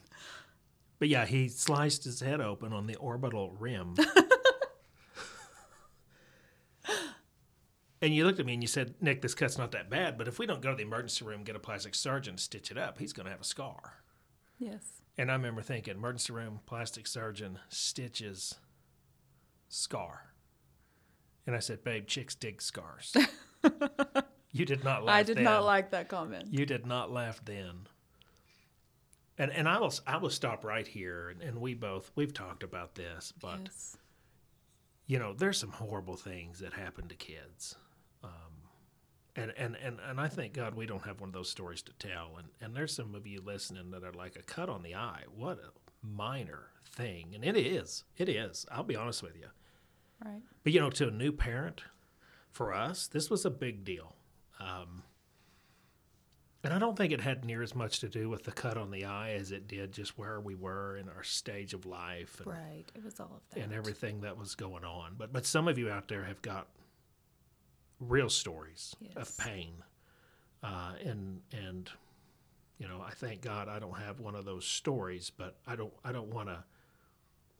but 0.98 1.08
yeah, 1.08 1.26
he 1.26 1.48
sliced 1.48 2.04
his 2.04 2.20
head 2.20 2.40
open 2.40 2.72
on 2.72 2.86
the 2.86 2.96
orbital 2.96 3.52
rim. 3.58 3.94
and 8.04 8.14
you 8.14 8.26
looked 8.26 8.38
at 8.38 8.44
me 8.44 8.52
and 8.52 8.62
you 8.62 8.68
said, 8.68 8.94
Nic, 9.00 9.22
this 9.22 9.34
cut's 9.34 9.56
not 9.56 9.72
that 9.72 9.88
bad, 9.88 10.18
but 10.18 10.28
if 10.28 10.38
we 10.38 10.44
don't 10.46 10.60
go 10.60 10.70
to 10.70 10.76
the 10.76 10.82
emergency 10.82 11.24
room 11.24 11.42
get 11.42 11.56
a 11.56 11.60
plastic 11.60 11.94
surgeon 11.94 12.36
stitch 12.36 12.70
it 12.70 12.76
up, 12.76 12.98
he's 12.98 13.14
going 13.14 13.24
to 13.24 13.30
have 13.32 13.40
a 13.40 13.44
scar. 13.44 13.94
yes. 14.58 15.00
And 15.16 15.30
I 15.30 15.34
remember 15.34 15.62
thinking, 15.62 15.94
emergency 15.94 16.32
room, 16.32 16.58
plastic 16.66 17.06
surgeon, 17.06 17.60
stitches, 17.68 18.56
scar. 19.68 20.32
And 21.46 21.54
I 21.54 21.60
said, 21.60 21.84
babe, 21.84 22.08
chicks 22.08 22.34
dig 22.34 22.60
scars. 22.60 23.16
you 24.52 24.64
did 24.64 24.82
not 24.82 25.04
laugh 25.04 25.14
I 25.14 25.22
did 25.22 25.36
then. 25.36 25.44
not 25.44 25.64
like 25.64 25.92
that 25.92 26.08
comment. 26.08 26.48
You 26.50 26.66
did 26.66 26.84
not 26.84 27.12
laugh 27.12 27.40
then. 27.44 27.86
And 29.38 29.52
and 29.52 29.68
I 29.68 29.78
will 29.78 29.92
I 30.06 30.16
will 30.16 30.30
stop 30.30 30.64
right 30.64 30.86
here 30.86 31.28
and, 31.28 31.42
and 31.42 31.60
we 31.60 31.74
both 31.74 32.10
we've 32.16 32.34
talked 32.34 32.62
about 32.62 32.94
this, 32.96 33.32
but 33.40 33.68
And, 39.36 39.52
and, 39.56 39.76
and, 39.82 39.98
and 40.08 40.20
I 40.20 40.28
thank 40.28 40.52
God 40.52 40.74
we 40.74 40.86
don't 40.86 41.04
have 41.04 41.20
one 41.20 41.28
of 41.30 41.34
those 41.34 41.50
stories 41.50 41.82
to 41.82 41.92
tell. 41.94 42.36
And, 42.38 42.48
and 42.60 42.74
there's 42.76 42.94
some 42.94 43.14
of 43.16 43.26
you 43.26 43.40
listening 43.44 43.90
that 43.90 44.04
are 44.04 44.12
like 44.12 44.36
a 44.36 44.42
cut 44.42 44.68
on 44.68 44.82
the 44.82 44.94
eye. 44.94 45.22
What 45.34 45.58
a 45.58 46.06
minor 46.06 46.66
thing. 46.92 47.32
And 47.34 47.44
it 47.44 47.56
is. 47.56 48.04
It 48.16 48.28
is. 48.28 48.64
I'll 48.70 48.84
be 48.84 48.94
honest 48.96 49.22
with 49.22 49.36
you. 49.36 49.46
Right. 50.24 50.40
But, 50.62 50.72
you 50.72 50.78
know, 50.80 50.90
to 50.90 51.08
a 51.08 51.10
new 51.10 51.32
parent, 51.32 51.82
for 52.52 52.72
us, 52.72 53.08
this 53.08 53.28
was 53.28 53.44
a 53.44 53.50
big 53.50 53.84
deal. 53.84 54.14
Um, 54.60 55.02
and 56.62 56.72
I 56.72 56.78
don't 56.78 56.96
think 56.96 57.12
it 57.12 57.20
had 57.20 57.44
near 57.44 57.62
as 57.62 57.74
much 57.74 57.98
to 58.00 58.08
do 58.08 58.30
with 58.30 58.44
the 58.44 58.52
cut 58.52 58.78
on 58.78 58.90
the 58.90 59.04
eye 59.04 59.32
as 59.32 59.50
it 59.50 59.66
did 59.68 59.92
just 59.92 60.16
where 60.16 60.40
we 60.40 60.54
were 60.54 60.96
in 60.96 61.08
our 61.08 61.22
stage 61.24 61.74
of 61.74 61.84
life 61.84 62.38
and, 62.38 62.46
Right. 62.46 62.84
It 62.94 63.04
was 63.04 63.18
all 63.20 63.32
of 63.34 63.42
that. 63.50 63.60
and 63.64 63.72
everything 63.72 64.20
that 64.20 64.38
was 64.38 64.54
going 64.54 64.84
on. 64.84 65.16
But 65.18 65.32
but 65.32 65.44
some 65.44 65.66
of 65.68 65.76
you 65.76 65.90
out 65.90 66.06
there 66.08 66.24
have 66.24 66.40
got 66.40 66.68
real 68.08 68.28
stories 68.30 68.94
Yes. 69.00 69.12
of 69.16 69.36
pain, 69.38 69.74
uh, 70.62 70.92
and 71.04 71.40
and 71.52 71.90
you 72.78 72.88
know 72.88 73.00
I 73.06 73.10
thank 73.10 73.40
God 73.42 73.68
I 73.68 73.78
don't 73.78 73.98
have 73.98 74.20
one 74.20 74.34
of 74.34 74.44
those 74.44 74.64
stories, 74.66 75.30
but 75.30 75.56
I 75.66 75.76
don't 75.76 75.92
I 76.04 76.12
don't 76.12 76.28
want 76.32 76.48
to. 76.48 76.64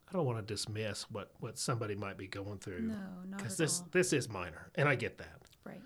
I 0.07 0.13
don't 0.13 0.27
want 0.27 0.47
to 0.47 0.55
dismiss 0.55 1.11
what, 1.11 1.33
what 1.41 1.59
somebody 1.59 1.95
might 1.95 2.19
be 2.19 2.27
going 2.27 2.59
through 2.59 2.83
No, 2.83 2.95
not 3.27 3.39
because 3.39 3.57
this 3.57 3.81
all. 3.81 3.89
this 3.91 4.13
is 4.13 4.29
minor, 4.29 4.71
and 4.75 4.87
I 4.87 4.97
get 4.97 5.17
that. 5.19 5.41
Right. 5.65 5.81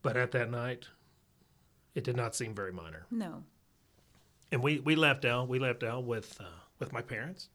But 0.00 0.16
at 0.16 0.30
that 0.30 0.48
night, 0.48 0.86
it 1.96 2.04
did 2.04 2.16
not 2.16 2.36
seem 2.36 2.54
very 2.54 2.72
minor. 2.72 3.04
No. 3.10 3.42
And 4.52 4.62
we, 4.62 4.78
we 4.78 4.94
left 4.94 5.24
Elle. 5.24 5.48
We 5.48 5.58
left 5.58 5.82
Elle 5.82 6.04
with 6.04 6.40
uh, 6.40 6.44
with 6.78 6.92
my 6.92 7.02
parents, 7.02 7.48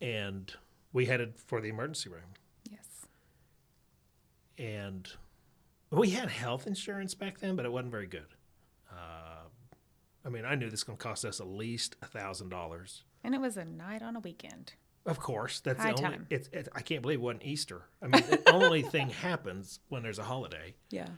and 0.00 0.52
we 0.92 1.06
headed 1.06 1.34
for 1.40 1.60
the 1.60 1.68
emergency 1.70 2.08
room. 2.08 2.30
Yes. 2.70 2.86
And 4.58 5.10
we 5.90 6.10
had 6.10 6.30
health 6.30 6.66
insurance 6.66 7.14
back 7.14 7.38
then, 7.40 7.56
but 7.56 7.64
it 7.64 7.72
wasn't 7.72 7.90
very 7.90 8.06
good. 8.06 8.34
Uh, 8.90 9.44
I 10.24 10.28
mean, 10.28 10.44
I 10.44 10.54
knew 10.54 10.66
this 10.66 10.80
was 10.80 10.84
going 10.84 10.98
to 10.98 11.02
cost 11.02 11.24
us 11.24 11.40
at 11.40 11.46
least 11.46 11.96
a 12.02 12.06
thousand 12.06 12.50
dollars. 12.50 13.04
And 13.24 13.34
it 13.34 13.40
was 13.40 13.56
a 13.56 13.64
night 13.64 14.02
on 14.02 14.16
a 14.16 14.20
weekend. 14.20 14.74
Of 15.06 15.18
course, 15.18 15.60
that's 15.60 15.80
High 15.80 15.92
the 15.92 16.04
only. 16.04 16.18
It's, 16.28 16.48
it's 16.52 16.68
I 16.74 16.82
can't 16.82 17.02
believe 17.02 17.18
it 17.18 17.22
wasn't 17.22 17.44
Easter. 17.44 17.82
I 18.02 18.06
mean, 18.06 18.22
the 18.28 18.52
only 18.52 18.82
thing 18.82 19.08
happens 19.22 19.80
when 19.88 20.02
there's 20.02 20.18
a 20.18 20.24
holiday. 20.24 20.74
Yeah. 20.90 21.08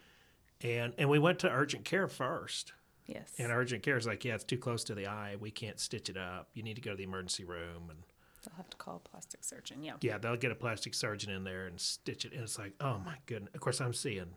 And 0.62 0.94
and 0.98 1.08
we 1.10 1.18
went 1.18 1.40
to 1.40 1.50
urgent 1.50 1.84
care 1.84 2.06
first. 2.06 2.72
Yes. 3.06 3.32
And 3.38 3.50
urgent 3.50 3.82
care 3.82 3.96
is 3.96 4.06
like, 4.06 4.24
yeah, 4.24 4.34
it's 4.34 4.44
too 4.44 4.56
close 4.56 4.84
to 4.84 4.94
the 4.94 5.08
eye. 5.08 5.36
We 5.38 5.50
can't 5.50 5.80
stitch 5.80 6.08
it 6.08 6.16
up. 6.16 6.48
You 6.54 6.62
need 6.62 6.76
to 6.76 6.80
go 6.80 6.92
to 6.92 6.96
the 6.96 7.02
emergency 7.02 7.44
room. 7.44 7.90
And 7.90 7.98
They'll 8.44 8.56
have 8.56 8.70
to 8.70 8.76
call 8.76 9.02
a 9.04 9.08
plastic 9.08 9.44
surgeon. 9.44 9.82
Yeah. 9.82 9.94
yeah, 10.00 10.18
they'll 10.18 10.36
get 10.36 10.50
a 10.52 10.56
plastic 10.56 10.94
surgeon 10.94 11.30
in 11.30 11.44
there 11.44 11.66
and 11.66 11.80
stitch 11.80 12.24
it. 12.24 12.32
And 12.32 12.42
it's 12.42 12.58
like, 12.58 12.74
oh 12.80 12.98
my 13.04 13.16
goodness. 13.26 13.50
Of 13.54 13.60
course, 13.60 13.80
I'm 13.80 13.92
seeing 13.92 14.34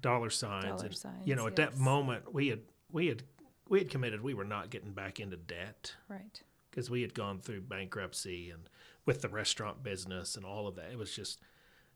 dollar 0.00 0.30
signs. 0.30 0.64
Dollar 0.64 0.84
and, 0.86 0.96
signs, 0.96 1.26
You 1.26 1.34
know, 1.34 1.46
at 1.46 1.56
that 1.56 1.76
moment, 1.76 2.32
we 2.32 2.48
had 2.48 2.60
we 2.90 3.06
had 3.08 3.22
we 3.68 3.78
had 3.78 3.90
committed. 3.90 4.22
We 4.22 4.34
were 4.34 4.44
not 4.44 4.70
getting 4.70 4.92
back 4.92 5.20
into 5.20 5.36
debt 5.36 5.94
Right. 6.08 6.42
because 6.70 6.90
we 6.90 7.02
had 7.02 7.14
gone 7.14 7.40
through 7.40 7.62
bankruptcy 7.62 8.50
and 8.50 8.68
with 9.06 9.22
the 9.22 9.28
restaurant 9.28 9.82
business 9.82 10.36
and 10.36 10.44
all 10.44 10.66
of 10.66 10.76
that. 10.76 10.90
It 10.92 10.98
was 10.98 11.14
just 11.14 11.40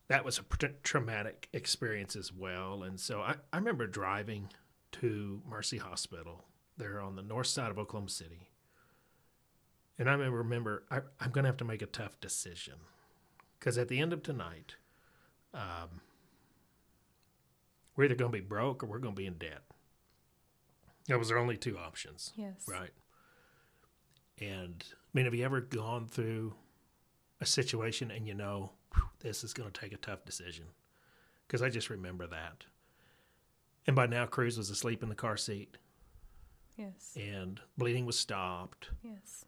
that 0.08 0.24
was 0.24 0.38
a 0.38 0.68
traumatic 0.82 1.48
experience 1.52 2.14
as 2.16 2.32
well. 2.32 2.82
And 2.82 2.98
so 3.00 3.20
I, 3.20 3.34
I 3.52 3.58
remember 3.58 3.86
driving 3.86 4.50
to 4.92 5.42
Mercy 5.48 5.78
Hospital 5.78 6.44
there 6.76 7.00
on 7.00 7.16
the 7.16 7.22
north 7.22 7.48
side 7.48 7.70
of 7.70 7.78
Oklahoma 7.78 8.10
City. 8.10 8.48
And 9.98 10.08
I 10.08 10.12
remember, 10.12 10.38
remember 10.38 10.84
I, 10.90 10.98
I'm 11.20 11.30
going 11.30 11.44
to 11.44 11.48
have 11.48 11.56
to 11.58 11.64
make 11.64 11.82
a 11.82 11.86
tough 11.86 12.20
decision 12.20 12.74
because 13.58 13.78
at 13.78 13.88
the 13.88 13.98
end 13.98 14.12
of 14.12 14.22
tonight, 14.22 14.76
um, 15.54 16.00
we're 17.96 18.04
either 18.04 18.14
going 18.14 18.30
to 18.30 18.38
be 18.38 18.44
broke 18.44 18.82
or 18.82 18.86
we're 18.86 18.98
going 18.98 19.14
to 19.14 19.18
be 19.20 19.26
in 19.26 19.34
debt. 19.34 19.62
That 21.08 21.18
was 21.18 21.30
our 21.30 21.38
only 21.38 21.56
two 21.56 21.78
options. 21.78 22.32
Yes. 22.36 22.66
Right. 22.68 22.90
And 24.40 24.84
I 24.92 24.94
mean, 25.14 25.24
have 25.24 25.34
you 25.34 25.44
ever 25.44 25.60
gone 25.60 26.06
through 26.08 26.54
a 27.40 27.46
situation 27.46 28.10
and 28.10 28.26
you 28.26 28.34
know 28.34 28.72
"Whew, 28.94 29.04
this 29.20 29.44
is 29.44 29.52
going 29.54 29.70
to 29.70 29.80
take 29.80 29.92
a 29.92 29.96
tough 29.98 30.24
decision? 30.24 30.66
Because 31.46 31.62
I 31.62 31.68
just 31.70 31.90
remember 31.90 32.26
that. 32.26 32.64
And 33.86 33.94
by 33.94 34.06
now, 34.06 34.26
Cruz 34.26 34.58
was 34.58 34.68
asleep 34.68 35.02
in 35.02 35.08
the 35.08 35.14
car 35.14 35.36
seat, 35.36 35.78
Yes. 36.76 37.12
and 37.16 37.60
bleeding 37.78 38.04
was 38.04 38.18
stopped. 38.18 38.90
Yes. 39.02 39.44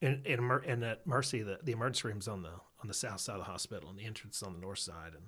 And 0.00 0.24
and, 0.26 0.40
and 0.64 0.84
at 0.84 1.06
Mercy, 1.06 1.42
the, 1.42 1.58
the 1.62 1.72
emergency 1.72 2.08
room's 2.08 2.28
on 2.28 2.42
the 2.42 2.52
on 2.80 2.86
the 2.88 2.94
south 2.94 3.20
side 3.20 3.34
of 3.34 3.40
the 3.40 3.44
hospital, 3.50 3.90
and 3.90 3.98
the 3.98 4.04
entrance 4.06 4.36
is 4.36 4.42
on 4.42 4.52
the 4.54 4.60
north 4.60 4.78
side. 4.78 5.12
And 5.14 5.24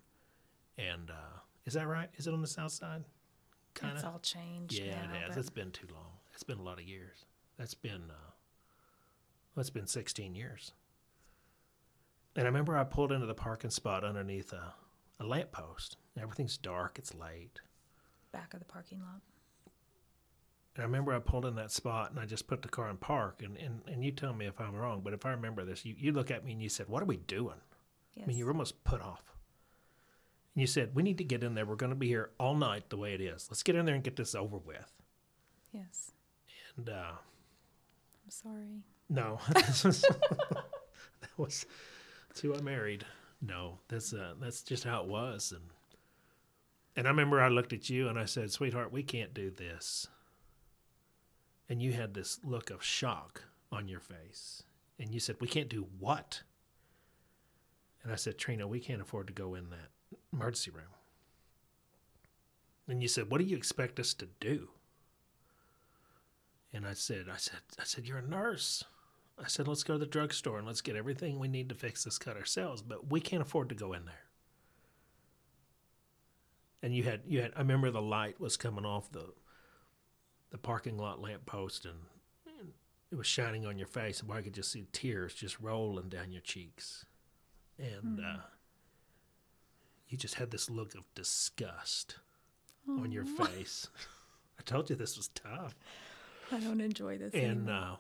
and 0.78 1.11
uh, 1.11 1.38
is 1.66 1.74
that 1.74 1.87
right? 1.87 2.08
Is 2.16 2.26
it 2.26 2.35
on 2.35 2.40
the 2.40 2.46
south 2.46 2.72
side? 2.72 3.04
Kinda? 3.74 3.94
It's 3.94 4.04
all 4.04 4.20
changed. 4.22 4.78
Yeah, 4.78 5.06
now, 5.06 5.14
it 5.14 5.28
has. 5.28 5.37
It's 5.37 5.50
been 5.50 5.70
too 5.70 5.87
long. 5.92 6.12
It's 6.35 6.42
been 6.42 6.58
a 6.58 6.62
lot 6.62 6.78
of 6.78 6.85
years. 6.85 7.24
That's 7.58 7.74
been, 7.74 8.11
uh, 8.11 8.30
it's 9.61 9.70
been 9.70 9.87
16 9.87 10.35
years. 10.35 10.72
And 12.35 12.44
I 12.44 12.48
remember 12.48 12.76
I 12.76 12.85
pulled 12.85 13.12
into 13.12 13.26
the 13.26 13.35
parking 13.35 13.70
spot 13.70 14.04
underneath 14.04 14.52
a, 14.52 14.74
a 15.20 15.24
lamppost. 15.24 15.96
Everything's 16.20 16.56
dark. 16.56 16.98
It's 16.98 17.14
late. 17.14 17.61
back 18.32 18.54
of 18.54 18.61
the 18.61 18.66
parking 18.66 19.00
lot. 19.00 19.20
And 20.74 20.82
I 20.82 20.87
remember 20.87 21.12
I 21.12 21.18
pulled 21.18 21.44
in 21.44 21.54
that 21.56 21.70
spot 21.70 22.11
and 22.11 22.18
I 22.18 22.24
just 22.24 22.46
put 22.46 22.62
the 22.62 22.68
car 22.68 22.88
in 22.88 22.96
park. 22.96 23.42
And, 23.44 23.58
and, 23.58 23.82
and 23.87 24.02
you 24.02 24.11
tell 24.11 24.32
me 24.32 24.46
if 24.46 24.58
I'm 24.58 24.74
wrong, 24.74 25.02
but 25.04 25.12
if 25.12 25.26
I 25.26 25.30
remember 25.32 25.64
this, 25.64 25.85
you, 25.85 25.94
you 25.98 26.12
look 26.12 26.30
at 26.30 26.44
me 26.44 26.52
and 26.52 26.62
you 26.62 26.70
said, 26.70 26.88
What 26.88 27.02
are 27.02 27.06
we 27.06 27.18
doing? 27.18 27.61
Yes. 28.14 28.24
I 28.24 28.28
mean, 28.28 28.38
you 28.38 28.46
were 28.46 28.52
almost 28.52 28.82
put 28.85 29.02
off. 29.02 29.22
And 30.55 30.61
you 30.61 30.67
said, 30.67 30.95
We 30.95 31.03
need 31.03 31.19
to 31.19 31.25
get 31.25 31.43
in 31.43 31.55
there. 31.55 31.65
We're 31.67 31.77
going 31.77 31.91
to 31.91 31.97
be 31.97 32.09
here 32.09 32.31
all 32.38 32.55
night 32.55 32.91
the 32.91 32.97
way 32.97 33.15
it 33.15 33.21
is. 33.21 33.49
Let's 33.51 33.62
get 33.62 33.77
in 33.77 33.87
there 33.87 33.95
and 33.95 34.05
get 34.05 34.17
this 34.17 34.35
over 34.35 34.59
with. 34.59 34.93
yes. 35.73 36.12
And, 36.77 36.88
uh, 36.88 37.12
I'm 38.25 38.31
sorry. 38.31 38.83
No, 39.09 39.38
that 39.53 40.65
was 41.37 41.67
that's 42.29 42.41
who 42.41 42.55
I 42.55 42.61
married. 42.62 43.05
No, 43.43 43.79
that's 43.88 44.15
uh, 44.15 44.35
that's 44.41 44.62
just 44.62 44.85
how 44.85 45.03
it 45.03 45.09
was, 45.09 45.53
and 45.53 45.65
and 46.97 47.07
I 47.07 47.11
remember 47.11 47.41
I 47.43 47.49
looked 47.49 47.75
at 47.75 47.91
you 47.91 48.09
and 48.09 48.19
I 48.19 48.25
said, 48.25 48.51
"Sweetheart, 48.51 48.91
we 48.91 49.03
can't 49.03 49.35
do 49.35 49.51
this." 49.51 50.07
And 51.69 51.83
you 51.83 51.93
had 51.93 52.15
this 52.15 52.41
look 52.45 52.71
of 52.71 52.83
shock 52.83 53.43
on 53.71 53.87
your 53.88 54.01
face, 54.01 54.62
and 54.99 55.12
you 55.12 55.21
said, 55.21 55.37
"We 55.41 55.49
can't 55.49 55.69
do 55.69 55.87
what?" 55.99 56.43
And 58.03 58.12
I 58.12 58.17
said, 58.17 58.38
"Tarina, 58.38 58.67
we 58.67 58.81
can't 58.81 59.03
afford 59.03 59.27
to 59.27 59.33
go 59.35 59.55
in 59.55 59.69
that 59.71 59.91
emergency 60.33 60.71
room." 60.71 60.95
And 62.88 63.03
you 63.03 63.09
said, 63.09 63.31
"What 63.31 63.38
do 63.38 63.45
you 63.45 63.57
expect 63.57 64.01
us 64.01 64.14
to 64.14 64.27
do?" 64.40 64.71
And 66.73 66.87
I 66.87 66.95
said, 66.95 67.27
I 67.31 67.37
said, 67.37 67.61
I 67.79 67.85
said, 67.85 68.07
you're 68.07 68.18
a 68.18 68.23
nurse. 68.23 68.85
I 69.38 69.47
said, 69.47 69.68
let's 69.68 69.83
go 69.83 69.95
to 69.95 69.99
the 69.99 70.07
drugstore 70.07 70.59
and 70.59 70.66
let's 70.66 70.81
get 70.81 70.97
everything 70.97 71.38
we 71.38 71.49
need 71.49 71.68
to 71.68 71.75
fix 71.75 72.05
this 72.05 72.18
cut 72.18 72.37
ourselves, 72.37 72.81
but 72.81 73.11
we 73.11 73.21
can't 73.21 73.42
afford 73.42 73.68
to 73.68 73.75
go 73.75 73.92
in 73.92 74.07
there. 74.07 74.25
And 76.83 76.95
you 76.95 77.03
had, 77.03 77.21
you 77.27 77.42
had, 77.42 77.53
I 77.55 77.61
remember 77.61 77.90
the 77.90 78.03
light 78.03 78.40
was 78.40 78.57
coming 78.57 78.85
off 78.85 79.12
the, 79.12 79.33
the 80.51 80.59
parking 80.59 80.97
lot 80.97 81.21
lamppost 81.21 81.85
and, 81.85 81.99
and 82.47 82.73
it 83.11 83.16
was 83.16 83.27
shining 83.27 83.66
on 83.66 83.79
your 83.79 83.87
face, 83.87 84.21
and 84.21 84.33
I 84.33 84.40
could 84.40 84.55
just 84.55 84.73
see 84.73 84.87
tears 84.92 85.35
just 85.35 85.61
rolling 85.61 86.09
down 86.09 86.33
your 86.33 86.40
cheeks, 86.40 87.05
and 87.79 88.21
uh, 88.21 88.40
you 90.12 90.18
just 90.18 90.35
had 90.35 90.51
this 90.51 90.68
look 90.70 90.94
of 90.94 91.03
disgust 91.14 92.16
on 92.88 93.11
your 93.11 93.25
face. 93.25 93.88
I 94.59 94.62
told 94.62 94.90
you 94.90 94.96
this 94.96 95.16
was 95.16 95.29
tough 95.29 95.75
I 96.53 96.61
don't 96.61 96.81
enjoy 96.81 97.16
this 97.18 97.33
and 97.33 97.70
uh, 97.70 97.96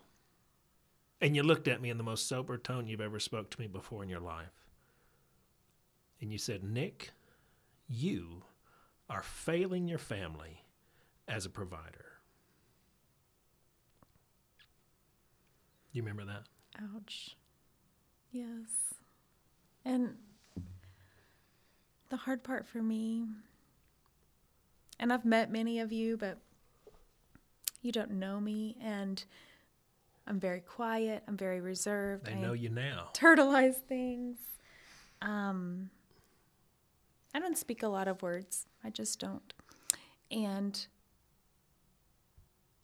and 1.20 1.34
you 1.34 1.42
looked 1.42 1.68
at 1.68 1.80
me 1.80 1.88
in 1.88 1.96
the 1.96 2.04
most 2.04 2.28
sober 2.28 2.58
tone 2.58 2.86
you've 2.86 3.00
ever 3.00 3.18
spoke 3.18 3.48
to 3.50 3.60
me 3.60 3.66
before 3.66 4.02
in 4.02 4.08
your 4.08 4.20
life, 4.20 4.66
and 6.20 6.32
you 6.32 6.38
said, 6.38 6.62
"Nic, 6.62 7.12
you 7.88 8.42
are 9.08 9.22
failing 9.22 9.88
your 9.88 9.98
family 9.98 10.64
as 11.28 11.46
a 11.46 11.50
provider." 11.50 12.06
You 15.92 16.02
remember 16.02 16.24
that? 16.24 16.42
Ouch. 16.94 17.36
Yes. 18.32 18.94
And 19.84 20.16
the 22.12 22.18
hard 22.18 22.44
part 22.44 22.66
for 22.66 22.82
me, 22.82 23.24
and 25.00 25.10
I've 25.10 25.24
met 25.24 25.50
many 25.50 25.80
of 25.80 25.92
you, 25.92 26.18
but 26.18 26.36
you 27.80 27.90
don't 27.90 28.10
know 28.10 28.38
me, 28.38 28.76
and 28.82 29.24
I'm 30.26 30.38
very 30.38 30.60
quiet. 30.60 31.22
I'm 31.26 31.38
very 31.38 31.62
reserved. 31.62 32.26
They 32.26 32.32
I 32.32 32.34
know 32.34 32.52
you 32.52 32.68
now. 32.68 33.08
turtleize 33.14 33.76
things. 33.88 34.36
Um, 35.22 35.88
I 37.34 37.38
don't 37.38 37.56
speak 37.56 37.82
a 37.82 37.88
lot 37.88 38.08
of 38.08 38.20
words. 38.20 38.66
I 38.84 38.90
just 38.90 39.18
don't. 39.18 39.54
And 40.30 40.86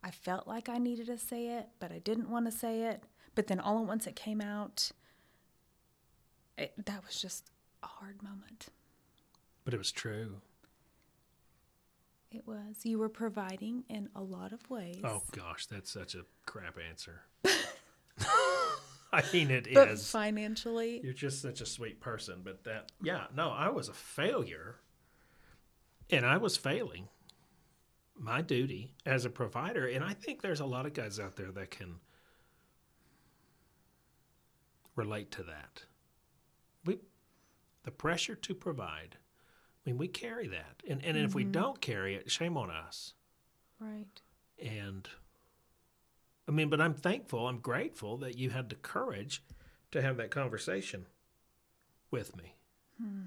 I 0.02 0.10
felt 0.10 0.48
like 0.48 0.70
I 0.70 0.78
needed 0.78 1.04
to 1.08 1.18
say 1.18 1.48
it, 1.48 1.66
but 1.80 1.92
I 1.92 1.98
didn't 1.98 2.30
want 2.30 2.46
to 2.46 2.52
say 2.52 2.84
it. 2.84 3.02
But 3.34 3.48
then 3.48 3.60
all 3.60 3.78
at 3.80 3.86
once 3.86 4.06
it 4.06 4.16
came 4.16 4.40
out. 4.40 4.90
It, 6.56 6.72
that 6.86 7.04
was 7.04 7.20
just 7.20 7.50
a 7.82 7.88
hard 7.88 8.22
moment. 8.22 8.68
But 9.68 9.74
it 9.74 9.78
was 9.80 9.92
true. 9.92 10.40
It 12.30 12.46
was. 12.46 12.84
You 12.84 12.98
were 12.98 13.10
providing 13.10 13.84
in 13.90 14.08
a 14.16 14.22
lot 14.22 14.54
of 14.54 14.70
ways. 14.70 15.02
Oh 15.04 15.20
gosh, 15.30 15.66
that's 15.66 15.90
such 15.90 16.14
a 16.14 16.24
crap 16.46 16.78
answer. 16.78 17.20
I 19.12 19.22
mean, 19.30 19.50
it 19.50 19.66
is. 19.66 19.74
but 19.74 19.98
financially, 20.00 21.02
You're 21.04 21.12
just 21.12 21.42
such 21.42 21.60
a 21.60 21.66
sweet 21.66 22.00
person. 22.00 22.40
But 22.42 22.64
that, 22.64 22.92
yeah, 23.02 23.26
no, 23.36 23.50
I 23.50 23.68
was 23.68 23.90
a 23.90 23.92
failure, 23.92 24.76
and 26.08 26.24
I 26.24 26.38
was 26.38 26.56
failing 26.56 27.08
my 28.16 28.40
duty 28.40 28.94
as 29.04 29.26
a 29.26 29.30
provider. 29.30 29.86
And 29.86 30.02
I 30.02 30.14
think 30.14 30.40
there's 30.40 30.60
a 30.60 30.64
lot 30.64 30.86
of 30.86 30.94
guys 30.94 31.20
out 31.20 31.36
there 31.36 31.52
that 31.52 31.72
can 31.72 31.96
relate 34.96 35.30
to 35.32 35.42
that. 35.42 35.82
We, 36.86 37.00
the 37.84 37.90
pressure 37.90 38.34
to 38.34 38.54
provide. 38.54 39.18
I 39.88 39.92
mean, 39.92 39.98
we 39.98 40.08
carry 40.08 40.48
that, 40.48 40.82
and 40.86 41.02
and 41.02 41.16
if 41.16 41.34
we 41.34 41.44
mm-hmm. 41.44 41.52
don't 41.52 41.80
carry 41.80 42.14
it, 42.14 42.30
shame 42.30 42.58
on 42.58 42.70
us. 42.70 43.14
right? 43.80 44.20
And 44.62 45.08
I 46.46 46.50
mean, 46.50 46.68
but 46.68 46.78
I'm 46.80 46.92
thankful, 46.92 47.48
I'm 47.48 47.58
grateful 47.58 48.18
that 48.18 48.36
you 48.36 48.50
had 48.50 48.68
the 48.68 48.74
courage 48.74 49.42
to 49.92 50.02
have 50.02 50.18
that 50.18 50.30
conversation 50.30 51.06
with 52.10 52.36
me. 52.36 52.54
Hmm. 53.00 53.22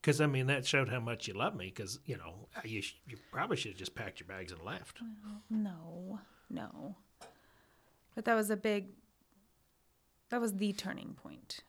Because, 0.00 0.20
I 0.20 0.26
mean, 0.26 0.48
that 0.48 0.66
showed 0.66 0.88
how 0.88 0.98
much 0.98 1.28
you 1.28 1.34
love 1.34 1.54
me. 1.54 1.66
Because, 1.66 2.00
you 2.06 2.16
know, 2.16 2.48
you, 2.64 2.82
sh- 2.82 2.96
you 3.06 3.16
probably 3.30 3.56
should 3.56 3.70
have 3.72 3.78
just 3.78 3.94
packed 3.94 4.18
your 4.18 4.26
bags 4.26 4.50
and 4.50 4.60
left. 4.62 4.98
No, 5.48 6.18
no. 6.50 6.96
But 8.16 8.24
that 8.24 8.34
was 8.34 8.50
a 8.50 8.56
big. 8.56 8.88
That 10.30 10.40
was 10.40 10.54
the 10.54 10.72
turning 10.72 11.14
point. 11.14 11.60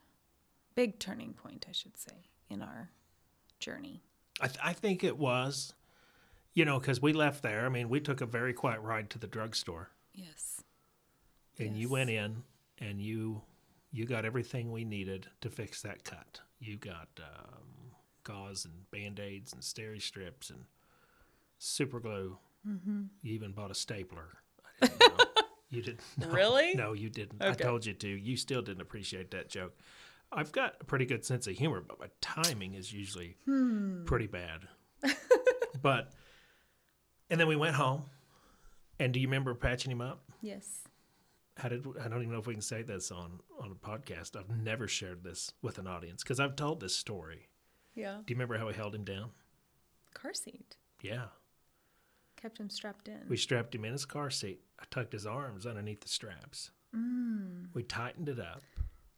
Big 0.74 0.98
turning 0.98 1.32
point, 1.34 1.66
I 1.68 1.72
should 1.72 1.96
say, 1.96 2.30
in 2.50 2.62
our 2.62 2.90
journey. 3.58 4.02
I, 4.40 4.46
th- 4.48 4.58
I 4.62 4.72
think 4.72 5.04
it 5.04 5.16
was, 5.16 5.74
you 6.54 6.64
know, 6.64 6.78
because 6.78 7.00
we 7.00 7.12
left 7.12 7.42
there. 7.42 7.66
I 7.66 7.68
mean, 7.68 7.88
we 7.88 8.00
took 8.00 8.20
a 8.20 8.26
very 8.26 8.52
quiet 8.52 8.80
ride 8.80 9.10
to 9.10 9.18
the 9.18 9.26
drugstore. 9.26 9.90
Yes. 10.14 10.62
and 11.58 11.76
you 11.76 11.88
went 11.88 12.10
in 12.10 12.42
and 12.78 13.00
you 13.00 13.42
you 13.92 14.06
got 14.06 14.24
everything 14.24 14.70
we 14.72 14.84
needed 14.84 15.26
to 15.40 15.48
fix 15.50 15.82
that 15.82 16.02
cut. 16.04 16.40
You 16.60 16.76
got 16.76 17.08
um, 17.18 17.92
gauze 18.24 18.64
and 18.64 18.90
band 18.90 19.20
aids 19.20 19.52
and 19.52 19.62
steri 19.62 20.00
strips 20.02 20.50
and 20.50 20.64
super 21.58 22.00
glue. 22.00 22.38
Mm-hmm. 22.68 23.02
You 23.22 23.34
even 23.34 23.52
bought 23.52 23.70
a 23.70 23.74
stapler. 23.74 24.38
I 24.82 24.86
didn't 24.88 25.00
know. 25.00 25.24
you 25.70 25.82
didn't. 25.82 26.00
No, 26.18 26.28
Really? 26.28 26.74
No, 26.74 26.92
you 26.92 27.08
didn't. 27.10 27.42
I 27.42 27.52
told 27.52 27.86
you 27.86 27.92
to. 27.94 28.08
You 28.08 28.36
still 28.36 28.62
didn't 28.62 28.82
appreciate 28.82 29.30
that 29.32 29.48
joke. 29.48 29.76
I've 30.34 30.52
got 30.52 30.74
a 30.80 30.84
pretty 30.84 31.06
good 31.06 31.24
sense 31.24 31.46
of 31.46 31.56
humor, 31.56 31.80
but 31.86 31.98
my 32.00 32.08
timing 32.20 32.74
is 32.74 32.92
usually 32.92 33.36
pretty 34.06 34.26
bad. 34.26 34.66
but 35.82 36.10
and 37.30 37.38
then 37.40 37.46
we 37.48 37.56
went 37.56 37.76
home. 37.76 38.02
And 38.98 39.12
do 39.12 39.20
you 39.20 39.26
remember 39.26 39.54
patching 39.54 39.90
him 39.90 40.00
up? 40.00 40.22
Yes. 40.40 40.82
how 41.56 41.68
did 41.68 41.84
I 42.02 42.08
don't 42.08 42.20
even 42.22 42.32
know 42.32 42.38
if 42.38 42.46
we 42.46 42.54
can 42.54 42.62
say 42.62 42.82
this 42.82 43.10
on 43.10 43.40
on 43.60 43.70
a 43.72 43.74
podcast. 43.74 44.36
I've 44.36 44.50
never 44.50 44.86
shared 44.88 45.24
this 45.24 45.52
with 45.62 45.78
an 45.78 45.86
audience 45.86 46.22
because 46.22 46.40
I've 46.40 46.56
told 46.56 46.80
this 46.80 46.96
story. 46.96 47.48
Yeah. 47.94 48.18
Do 48.24 48.32
you 48.32 48.36
remember 48.36 48.58
how 48.58 48.66
we 48.66 48.74
held 48.74 48.94
him 48.94 49.04
down? 49.04 49.30
Car 50.14 50.34
seat. 50.34 50.76
Yeah, 51.02 51.26
Kept 52.40 52.58
him 52.58 52.70
strapped 52.70 53.08
in. 53.08 53.20
we 53.28 53.36
strapped 53.36 53.74
him 53.74 53.84
in 53.84 53.92
his 53.92 54.04
car 54.06 54.30
seat. 54.30 54.60
I 54.80 54.84
tucked 54.90 55.12
his 55.12 55.26
arms 55.26 55.66
underneath 55.66 56.00
the 56.00 56.08
straps. 56.08 56.70
Mm. 56.96 57.66
We 57.74 57.82
tightened 57.82 58.28
it 58.28 58.38
up. 58.40 58.62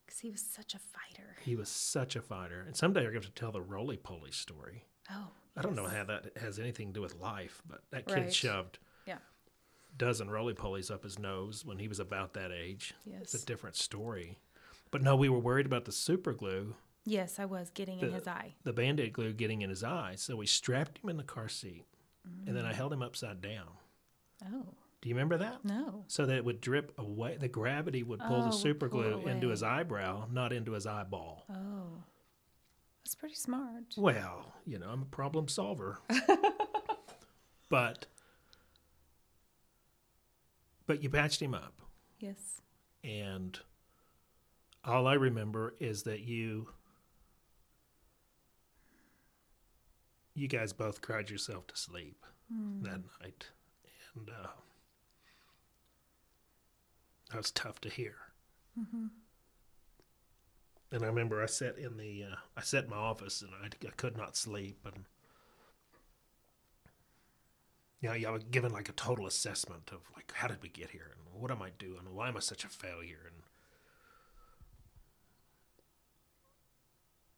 Because 0.06 0.20
he 0.20 0.30
was 0.30 0.40
such 0.40 0.74
a 0.74 0.78
fighter. 0.78 1.36
He 1.44 1.56
was 1.56 1.68
such 1.68 2.14
a 2.16 2.22
fighter. 2.22 2.62
And 2.66 2.76
someday 2.76 3.02
we're 3.04 3.10
going 3.10 3.22
to 3.22 3.30
tell 3.30 3.52
the 3.52 3.60
roly 3.60 3.96
poly 3.96 4.30
story. 4.30 4.84
Oh. 5.10 5.28
I 5.56 5.62
don't 5.62 5.74
know 5.74 5.88
how 5.88 6.04
that 6.04 6.36
has 6.36 6.58
anything 6.58 6.88
to 6.88 6.92
do 6.94 7.00
with 7.00 7.16
life, 7.16 7.62
but 7.66 7.82
that 7.90 8.06
kid 8.06 8.14
Right. 8.14 8.34
shoved 8.34 8.78
Yeah. 9.06 9.18
a 9.18 9.96
dozen 9.96 10.30
roly 10.30 10.54
polies 10.54 10.90
up 10.90 11.02
his 11.02 11.18
nose 11.18 11.64
when 11.64 11.78
he 11.78 11.88
was 11.88 11.98
about 11.98 12.34
that 12.34 12.52
age. 12.52 12.94
Yes. 13.04 13.34
It's 13.34 13.42
a 13.42 13.46
different 13.46 13.76
story. 13.76 14.38
But 14.90 15.02
no, 15.02 15.16
we 15.16 15.28
were 15.28 15.38
worried 15.38 15.66
about 15.66 15.84
the 15.84 15.92
super 15.92 16.32
glue 16.32 16.76
Yes, 17.08 17.38
I 17.38 17.44
was 17.44 17.70
getting 17.70 18.00
in 18.00 18.12
his 18.12 18.26
eye. 18.26 18.54
the 18.64 18.72
band-aid 18.72 19.12
glue 19.12 19.32
getting 19.32 19.62
in 19.62 19.70
his 19.70 19.84
eyes. 19.84 20.20
So 20.22 20.36
we 20.36 20.46
strapped 20.46 20.98
him 20.98 21.08
in 21.08 21.16
the 21.16 21.22
car 21.24 21.48
seat 21.48 21.84
and 22.46 22.56
then 22.56 22.64
I 22.64 22.72
mm. 22.72 22.76
held 22.76 22.92
him 22.92 23.02
upside 23.02 23.40
down. 23.40 23.68
Oh. 24.44 24.74
Do 25.06 25.10
you 25.10 25.14
remember 25.14 25.36
that? 25.38 25.64
No. 25.64 26.02
So 26.08 26.26
that 26.26 26.34
it 26.34 26.44
would 26.44 26.60
drip 26.60 26.90
away. 26.98 27.36
The 27.38 27.46
gravity 27.46 28.02
would 28.02 28.18
pull 28.18 28.42
Oh, 28.42 28.46
the 28.46 28.50
super 28.50 28.88
glue 28.88 29.24
into 29.28 29.50
his 29.50 29.62
eyebrow, 29.62 30.26
not 30.32 30.52
into 30.52 30.72
his 30.72 30.84
eyeball. 30.84 31.44
Oh. 31.48 32.02
That's 33.04 33.14
pretty 33.14 33.36
smart. 33.36 33.94
Well, 33.96 34.52
you 34.66 34.80
know, 34.80 34.88
I'm 34.88 35.02
a 35.02 35.04
problem 35.04 35.46
solver. 35.46 36.00
but 37.68 38.06
but 40.88 41.04
you 41.04 41.08
patched 41.08 41.40
him 41.40 41.54
up 41.54 41.80
Yes. 42.18 42.60
and 43.04 43.60
all 44.84 45.06
I 45.06 45.14
remember 45.14 45.74
is 45.78 46.02
that 46.02 46.22
you 46.22 46.70
you 50.34 50.48
guys 50.48 50.72
both 50.72 51.00
cried 51.00 51.30
yourself 51.30 51.68
to 51.68 51.76
sleep 51.76 52.24
that 52.82 53.02
night 53.22 53.46
and 54.16 54.28
uh, 54.30 54.48
that 57.30 57.36
was 57.36 57.50
tough 57.50 57.80
to 57.80 57.88
hear 57.88 58.16
and 60.92 61.02
I 61.02 61.06
remember 61.06 61.42
I 61.42 61.46
sat 61.46 61.78
in 61.78 61.96
the 61.96 62.24
uh, 62.32 62.36
I 62.56 62.60
sat 62.62 62.84
in 62.84 62.90
my 62.90 62.96
office 62.96 63.42
and 63.42 63.50
I, 63.62 63.66
I 63.86 63.90
could 63.96 64.16
not 64.16 64.36
sleep 64.36 64.78
and 64.84 65.04
you 68.00 68.08
know, 68.10 68.14
yeah, 68.14 68.28
I 68.28 68.32
was 68.32 68.44
given 68.44 68.72
like 68.72 68.88
a 68.88 68.92
total 68.92 69.26
assessment 69.26 69.90
of 69.92 70.00
like 70.14 70.32
how 70.34 70.48
did 70.48 70.62
we 70.62 70.68
get 70.68 70.90
here 70.90 71.10
and 71.12 71.40
what 71.40 71.50
am 71.50 71.62
I 71.62 71.70
doing 71.78 72.00
and 72.06 72.14
why 72.14 72.28
am 72.28 72.36
I 72.36 72.40
such 72.40 72.64
a 72.64 72.68
failure 72.68 73.20
and 73.24 73.42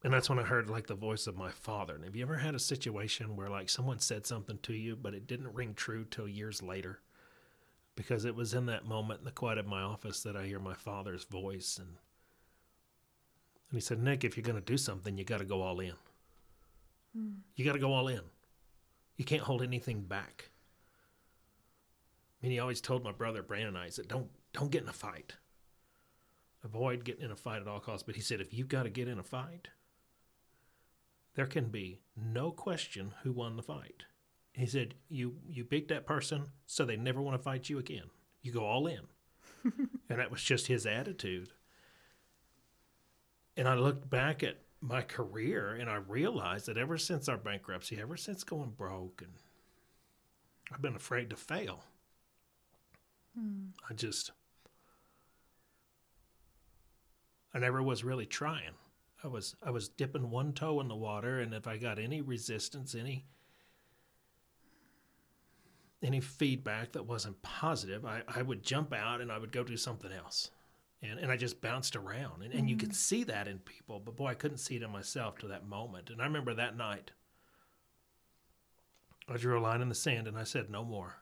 and 0.05 0.13
that's 0.13 0.29
when 0.29 0.39
I 0.39 0.43
heard 0.43 0.71
like 0.71 0.87
the 0.87 0.95
voice 0.95 1.27
of 1.27 1.37
my 1.37 1.51
father. 1.51 1.97
And 1.97 2.05
have 2.05 2.15
you 2.15 2.23
ever 2.23 2.37
had 2.37 2.55
a 2.55 2.61
situation 2.61 3.35
where 3.35 3.51
like 3.51 3.69
someone 3.69 3.99
said 3.99 4.27
something 4.27 4.59
to 4.63 4.73
you, 4.73 4.95
but 4.95 5.13
it 5.13 5.27
didn't 5.27 5.55
ring 5.55 5.75
true 5.75 6.05
till 6.09 6.29
years 6.29 6.63
later? 6.63 7.01
Because 7.99 8.25
it 8.25 8.37
was 8.37 8.55
in 8.55 8.67
that 8.67 8.87
moment 8.87 9.19
in 9.19 9.25
the 9.25 9.33
quiet 9.33 9.59
of 9.59 9.67
my 9.67 9.83
office 9.83 10.23
that 10.23 10.37
I 10.37 10.47
hear 10.47 10.61
my 10.61 10.75
father's 10.75 11.25
voice, 11.25 11.79
and 11.79 11.89
and 11.89 13.77
he 13.77 13.81
said, 13.81 14.01
"Nic, 14.01 14.23
if 14.23 14.37
you're 14.37 14.45
going 14.45 14.55
to 14.55 14.65
do 14.65 14.79
something, 14.79 15.19
you 15.19 15.25
got 15.25 15.39
to 15.39 15.45
go 15.45 15.63
all 15.63 15.81
in. 15.81 15.95
Hmm. 17.13 17.31
You 17.57 17.65
got 17.65 17.73
to 17.73 17.81
go 17.81 17.93
all 17.93 18.07
in. 18.07 18.21
You 19.17 19.25
can't 19.25 19.43
hold 19.43 19.63
anything 19.63 20.03
back." 20.03 20.51
I 22.41 22.47
mean, 22.47 22.53
he 22.53 22.61
always 22.61 22.81
told 22.81 23.03
my 23.03 23.11
brother 23.11 23.43
Brandon 23.43 23.71
and 23.71 23.79
I, 23.79 23.87
he 23.87 23.91
said, 23.91 24.07
"Don't 24.07 24.31
don't 24.53 24.71
get 24.71 24.85
in 24.85 24.89
a 24.89 24.93
fight. 24.93 25.35
Avoid 26.63 27.05
getting 27.05 27.25
in 27.25 27.33
a 27.33 27.37
fight 27.37 27.63
at 27.63 27.67
all 27.67 27.81
costs." 27.81 28.05
But 28.05 28.15
he 28.15 28.23
said, 28.23 28.41
"If 28.41 28.55
you've 28.55 28.69
got 28.69 28.85
to 28.85 28.91
get 28.91 29.09
in 29.09 29.19
a 29.19 29.25
fight." 29.25 29.71
there 31.39 31.47
can 31.47 31.67
be 31.67 32.01
no 32.17 32.51
question 32.51 33.15
who 33.23 33.31
won 33.31 33.55
the 33.55 33.63
fight. 33.63 34.03
He 34.59 34.67
said, 34.67 34.95
"You 35.09 35.37
you 35.49 35.63
beat 35.63 35.87
that 35.89 36.05
person, 36.05 36.47
so 36.67 36.85
they 36.85 36.97
never 36.97 37.23
want 37.23 37.39
to 37.39 37.43
fight 37.43 37.69
you 37.69 37.79
again. 37.79 38.11
You 38.43 38.51
go 38.51 38.65
all 38.65 38.89
in," 38.89 39.03
and 39.65 40.19
that 40.19 40.33
was 40.33 40.43
just 40.43 40.67
his 40.67 40.85
attitude. 40.85 41.51
And 43.57 43.69
I 43.69 43.75
looked 43.75 44.11
back 44.11 44.43
at 44.43 44.59
my 44.81 45.03
career, 45.03 45.75
and 45.75 45.89
I 45.89 45.97
realized 45.97 46.67
that 46.67 46.77
ever 46.77 46.99
since 46.99 47.29
our 47.29 47.37
bankruptcy, 47.37 48.01
ever 48.01 48.17
since 48.17 48.43
going 48.43 48.71
broke, 48.71 49.23
and 49.23 49.35
I've 50.73 50.83
been 50.83 50.97
afraid 50.97 51.31
to 51.31 51.37
fail. 51.37 51.85
Hmm. 53.39 53.69
I 53.89 53.95
just, 53.95 54.33
I 57.55 57.61
never 57.61 57.81
was 57.81 58.03
really 58.03 58.27
trying. 58.27 58.75
I 59.23 59.29
was 59.29 59.55
I 59.63 59.71
was 59.71 59.89
dipping 59.89 60.31
one 60.31 60.53
toe 60.53 60.81
in 60.81 60.89
the 60.89 60.97
water, 60.97 61.39
and 61.39 61.55
if 61.55 61.69
I 61.69 61.77
got 61.77 62.01
any 62.01 62.21
resistance, 62.23 62.97
any 62.97 63.25
any 66.03 66.21
feedback 66.21 66.93
that 66.93 67.07
wasn't 67.07 67.43
positive, 67.43 68.05
I, 68.05 68.23
I 68.29 68.43
would 68.43 68.63
jump 68.63 68.93
out 68.93 69.21
and 69.21 69.33
I 69.33 69.39
would 69.39 69.53
go 69.53 69.65
do 69.65 69.77
something 69.77 70.13
else. 70.13 70.51
And 71.03 71.19
and 71.19 71.31
I 71.31 71.37
just 71.37 71.61
bounced 71.61 71.97
around. 71.97 72.43
And, 72.43 72.53
and 72.53 72.69
you 72.69 72.77
could 72.77 72.91
mm-hmm. 72.91 72.95
see 72.95 73.25
that 73.25 73.49
in 73.49 73.59
people, 73.59 74.01
but 74.01 74.17
boy, 74.17 74.27
I 74.27 74.35
couldn't 74.35 74.59
see 74.59 74.77
it 74.77 74.83
in 74.83 74.91
myself 74.91 75.39
to 75.39 75.49
that 75.49 75.67
moment. 75.67 76.11
And 76.11 76.21
I 76.21 76.25
remember 76.25 76.55
that 76.55 76.77
night. 76.77 77.13
I 79.29 79.37
drew 79.37 79.59
a 79.59 79.61
line 79.61 79.83
in 79.83 79.89
the 79.89 79.95
sand 79.95 80.27
and 80.27 80.39
I 80.39 80.45
said, 80.45 80.71
No 80.71 80.85
more. 80.85 81.17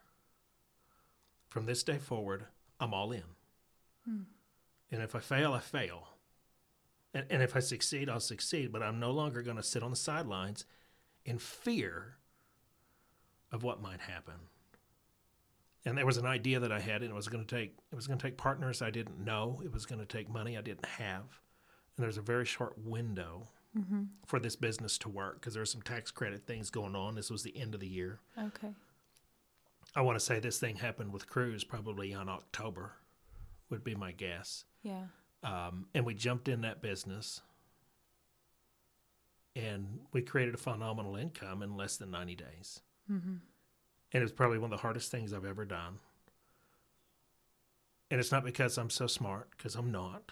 From 1.49 1.67
this 1.67 1.83
day 1.83 1.99
forward, 1.99 2.47
I'm 2.79 2.95
all 2.95 3.13
in. 3.13 3.23
Hmm. 4.05 4.23
And 4.91 5.03
if 5.03 5.15
I 5.15 5.21
fail, 5.21 5.53
I 5.53 5.61
fail. 5.61 6.09
And, 7.13 7.27
and 7.31 7.43
if 7.43 7.57
I 7.57 7.61
succeed, 7.61 8.09
I'll 8.09 8.21
succeed. 8.21 8.73
But 8.73 8.83
I'm 8.83 9.01
no 9.01 9.11
longer 9.11 9.43
going 9.43 9.57
to 9.57 9.63
sit 9.63 9.83
on 9.83 9.91
the 9.91 9.97
sidelines 9.97 10.65
in 11.25 11.39
fear 11.39 12.17
of 13.51 13.63
what 13.63 13.83
might 13.83 14.01
happen. 14.01 14.35
And 15.87 15.97
there 15.97 16.05
was 16.05 16.19
an 16.19 16.27
idea 16.27 16.61
that 16.61 16.73
I 16.73 16.81
had, 16.81 17.03
and 17.03 17.11
it 17.11 17.15
was 17.15 17.29
going 17.29 17.45
to 17.45 17.57
take 17.57 17.75
it 17.91 17.95
was 17.95 18.07
going 18.07 18.19
to 18.19 18.27
take 18.27 18.37
partners 18.37 18.83
I 18.83 18.91
didn't 18.91 19.25
know. 19.25 19.63
It 19.65 19.73
was 19.73 19.87
going 19.87 20.01
to 20.01 20.07
take 20.07 20.29
money 20.29 20.59
I 20.59 20.61
didn't 20.61 20.85
have. 20.85 21.41
And 21.97 22.05
there's 22.05 22.19
a 22.19 22.23
very 22.23 22.45
short 22.45 22.75
window 22.85 23.49
for 24.27 24.39
this 24.41 24.57
business 24.57 24.99
to 24.99 25.09
work 25.09 25.41
because 25.41 25.55
there 25.55 25.61
were 25.61 25.67
some 25.67 25.83
tax 25.83 26.11
credit 26.11 26.47
things 26.47 26.71
going 26.71 26.97
on. 26.97 27.15
This 27.15 27.31
was 27.31 27.43
the 27.43 27.57
end 27.57 27.75
of 27.75 27.81
the 27.81 27.89
year. 27.89 28.21
Okay. 28.39 28.73
I 29.95 30.01
want 30.01 30.19
to 30.19 30.25
say 30.25 30.41
this 30.41 30.59
thing 30.59 30.77
happened 30.77 31.13
with 31.13 31.29
Cruz 31.29 31.63
probably 31.63 32.13
on 32.13 32.29
October, 32.29 32.93
would 33.71 33.85
be 33.85 33.95
my 33.95 34.13
guess. 34.13 34.65
Yeah. 34.83 35.05
Um, 35.43 35.87
and 35.95 36.05
we 36.05 36.15
jumped 36.15 36.49
in 36.49 36.63
that 36.63 36.83
business 36.83 37.43
and 39.55 40.01
we 40.13 40.23
created 40.23 40.55
a 40.55 40.59
phenomenal 40.59 41.17
income 41.17 41.63
in 41.63 41.77
less 41.77 41.97
than 41.97 42.11
90 42.11 42.35
days. 42.35 42.81
Mm-hmm. 43.11 43.37
And 44.13 44.21
it 44.21 44.25
was 44.25 44.33
probably 44.33 44.59
one 44.59 44.73
of 44.73 44.79
the 44.79 44.83
hardest 44.83 45.11
things 45.11 45.33
I've 45.33 45.45
ever 45.45 45.65
done. 45.65 45.99
And 48.11 48.21
it's 48.21 48.33
not 48.33 48.45
because 48.45 48.79
I'm 48.79 48.91
so 48.91 49.07
smart, 49.07 49.51
because 49.57 49.75
I'm 49.75 49.91
not. 49.91 50.31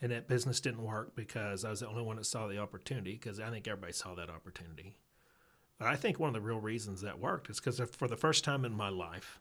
And 0.00 0.12
that 0.12 0.28
business 0.28 0.60
didn't 0.60 0.82
work 0.82 1.16
because 1.16 1.64
I 1.64 1.70
was 1.70 1.80
the 1.80 1.88
only 1.88 2.02
one 2.02 2.16
that 2.16 2.26
saw 2.26 2.46
the 2.46 2.58
opportunity, 2.58 3.12
because 3.12 3.40
I 3.40 3.50
think 3.50 3.66
everybody 3.66 3.92
saw 3.92 4.14
that 4.14 4.30
opportunity. 4.30 4.96
But 5.78 5.88
I 5.88 5.96
think 5.96 6.18
one 6.18 6.28
of 6.28 6.34
the 6.34 6.40
real 6.40 6.60
reasons 6.60 7.02
that 7.02 7.18
worked 7.18 7.50
is 7.50 7.60
because 7.60 7.80
for 7.90 8.08
the 8.08 8.16
first 8.16 8.44
time 8.44 8.64
in 8.64 8.74
my 8.74 8.88
life, 8.88 9.40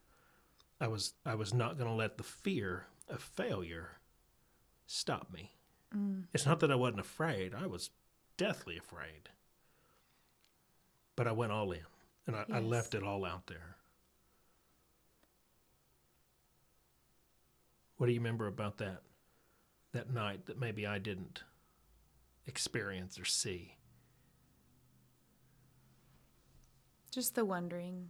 I 0.80 0.88
was 0.88 1.14
I 1.26 1.36
was 1.36 1.54
not 1.54 1.78
going 1.78 1.90
to 1.90 1.96
let 1.96 2.18
the 2.18 2.24
fear 2.24 2.88
of 3.08 3.22
failure 3.22 4.00
stop 4.86 5.32
me. 5.32 5.52
Mm. 5.96 6.24
It's 6.34 6.46
not 6.46 6.60
that 6.60 6.72
I 6.72 6.76
wasn't 6.76 7.00
afraid; 7.00 7.54
I 7.54 7.68
was 7.68 7.90
deathly 8.38 8.78
afraid. 8.78 9.30
But 11.16 11.28
I 11.28 11.32
went 11.32 11.54
all 11.54 11.72
in, 11.72 11.80
and 12.28 12.36
I, 12.36 12.46
I 12.52 12.60
left 12.60 12.96
it 12.96 13.04
all 13.04 13.26
out 13.26 13.48
there. 13.48 13.76
What 17.98 18.08
do 18.08 18.14
you 18.14 18.20
remember 18.20 18.48
about 18.48 18.78
that 18.80 19.02
that 19.94 20.14
night 20.14 20.46
that 20.48 20.60
maybe 20.60 20.86
I 20.86 21.00
didn't 21.00 21.44
experience 22.46 23.18
or 23.20 23.26
see? 23.26 23.76
Just 27.12 27.36
the 27.36 27.46
wondering. 27.46 28.10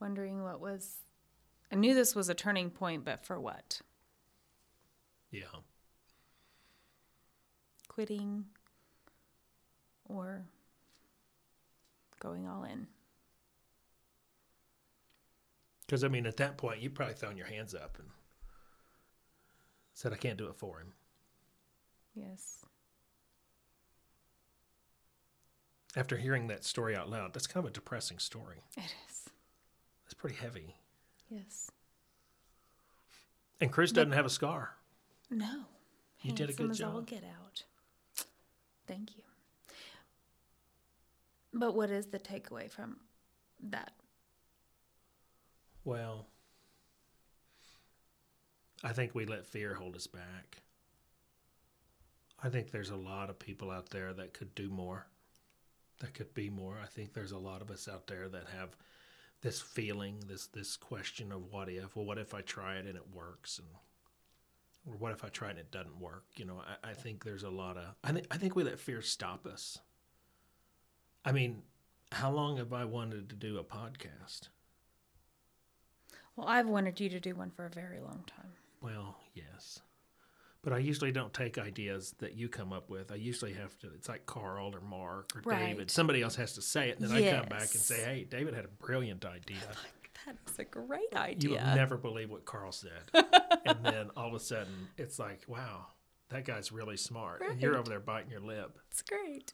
Wondering 0.00 0.42
what 0.42 0.60
was. 0.60 0.96
I 1.70 1.76
knew 1.76 1.94
this 1.94 2.14
was 2.14 2.28
a 2.28 2.34
turning 2.34 2.70
point, 2.70 3.04
but 3.04 3.24
for 3.24 3.38
what? 3.38 3.82
Yeah. 5.30 5.42
Quitting 7.88 8.46
or 10.08 10.46
going 12.24 12.48
all 12.48 12.64
in? 12.64 12.86
Because 15.86 16.02
I 16.02 16.08
mean, 16.08 16.26
at 16.26 16.38
that 16.38 16.56
point, 16.56 16.80
you 16.80 16.88
probably 16.88 17.14
thrown 17.14 17.36
your 17.36 17.46
hands 17.46 17.74
up 17.74 17.98
and 17.98 18.08
said, 19.92 20.12
"I 20.12 20.16
can't 20.16 20.38
do 20.38 20.46
it 20.46 20.56
for 20.56 20.80
him." 20.80 20.94
Yes. 22.14 22.64
After 25.94 26.16
hearing 26.16 26.46
that 26.48 26.64
story 26.64 26.96
out 26.96 27.10
loud, 27.10 27.34
that's 27.34 27.46
kind 27.46 27.64
of 27.64 27.70
a 27.70 27.74
depressing 27.74 28.18
story. 28.18 28.64
It 28.76 28.94
is. 29.08 29.28
It's 30.06 30.14
pretty 30.14 30.36
heavy. 30.36 30.76
Yes. 31.28 31.70
And 33.60 33.70
Cruz 33.70 33.92
doesn't 33.92 34.12
have 34.12 34.26
a 34.26 34.30
scar. 34.30 34.76
No. 35.30 35.66
You 36.22 36.32
did 36.32 36.50
a 36.50 36.52
good 36.54 36.70
as 36.70 36.80
all 36.80 37.00
job. 37.00 37.06
get 37.06 37.22
out. 37.24 37.64
Thank 38.86 39.16
you. 39.16 39.22
But 41.54 41.76
what 41.76 41.90
is 41.90 42.06
the 42.06 42.18
takeaway 42.18 42.68
from 42.68 42.96
that? 43.62 43.92
Well, 45.84 46.26
I 48.82 48.92
think 48.92 49.14
we 49.14 49.24
let 49.24 49.46
fear 49.46 49.74
hold 49.74 49.94
us 49.94 50.08
back. 50.08 50.62
I 52.42 52.48
think 52.48 52.70
there's 52.70 52.90
a 52.90 52.96
lot 52.96 53.30
of 53.30 53.38
people 53.38 53.70
out 53.70 53.90
there 53.90 54.12
that 54.12 54.34
could 54.34 54.54
do 54.54 54.68
more, 54.68 55.06
that 56.00 56.12
could 56.12 56.34
be 56.34 56.50
more. 56.50 56.76
I 56.82 56.86
think 56.86 57.12
there's 57.14 57.32
a 57.32 57.38
lot 57.38 57.62
of 57.62 57.70
us 57.70 57.88
out 57.88 58.08
there 58.08 58.28
that 58.28 58.48
have 58.58 58.76
this 59.40 59.60
feeling, 59.60 60.22
this 60.26 60.48
this 60.48 60.76
question 60.76 61.30
of 61.30 61.52
what 61.52 61.68
if? 61.68 61.94
Well, 61.94 62.04
what 62.04 62.18
if 62.18 62.34
I 62.34 62.40
try 62.40 62.76
it 62.76 62.86
and 62.86 62.96
it 62.96 63.14
works, 63.14 63.58
and 63.58 63.68
or 64.86 64.98
what 64.98 65.12
if 65.12 65.24
I 65.24 65.28
try 65.28 65.48
it 65.48 65.52
and 65.52 65.60
it 65.60 65.70
doesn't 65.70 66.00
work? 66.00 66.24
You 66.36 66.46
know, 66.46 66.62
I, 66.82 66.90
I 66.90 66.92
think 66.94 67.24
there's 67.24 67.44
a 67.44 67.50
lot 67.50 67.76
of. 67.76 67.84
I 68.02 68.12
think 68.12 68.26
I 68.30 68.36
think 68.38 68.56
we 68.56 68.64
let 68.64 68.78
fear 68.78 69.00
stop 69.00 69.46
us. 69.46 69.78
I 71.24 71.32
mean, 71.32 71.62
how 72.12 72.30
long 72.30 72.58
have 72.58 72.72
I 72.72 72.84
wanted 72.84 73.28
to 73.30 73.36
do 73.36 73.58
a 73.58 73.64
podcast? 73.64 74.48
Well, 76.36 76.46
I've 76.46 76.68
wanted 76.68 77.00
you 77.00 77.08
to 77.10 77.20
do 77.20 77.34
one 77.34 77.50
for 77.50 77.66
a 77.66 77.70
very 77.70 78.00
long 78.00 78.24
time. 78.26 78.52
Well, 78.80 79.16
yes. 79.34 79.80
But 80.62 80.72
I 80.72 80.78
usually 80.78 81.12
don't 81.12 81.32
take 81.32 81.58
ideas 81.58 82.14
that 82.18 82.34
you 82.34 82.48
come 82.48 82.72
up 82.72 82.88
with. 82.88 83.12
I 83.12 83.16
usually 83.16 83.52
have 83.52 83.78
to, 83.80 83.88
it's 83.94 84.08
like 84.08 84.26
Carl 84.26 84.74
or 84.74 84.80
Mark 84.80 85.30
or 85.36 85.52
David. 85.52 85.90
Somebody 85.90 86.22
else 86.22 86.36
has 86.36 86.54
to 86.54 86.62
say 86.62 86.88
it. 86.88 86.98
And 86.98 87.08
then 87.08 87.16
I 87.16 87.38
come 87.38 87.48
back 87.48 87.60
and 87.72 87.80
say, 87.80 88.02
hey, 88.02 88.26
David 88.28 88.54
had 88.54 88.64
a 88.64 88.68
brilliant 88.68 89.24
idea. 89.24 89.58
That 90.26 90.36
is 90.48 90.58
a 90.58 90.64
great 90.64 91.14
idea. 91.14 91.50
You 91.50 91.56
idea. 91.56 91.68
would 91.68 91.76
never 91.76 91.96
believe 91.98 92.30
what 92.30 92.46
Carl 92.46 92.72
said. 92.72 92.90
and 93.66 93.78
then 93.82 94.10
all 94.16 94.28
of 94.28 94.34
a 94.34 94.40
sudden, 94.40 94.88
it's 94.96 95.18
like, 95.18 95.42
wow, 95.46 95.88
that 96.30 96.46
guy's 96.46 96.72
really 96.72 96.96
smart. 96.96 97.42
And 97.46 97.60
you're 97.60 97.76
over 97.76 97.90
there 97.90 98.00
biting 98.00 98.30
your 98.30 98.40
lip. 98.40 98.78
It's 98.90 99.02
great. 99.02 99.52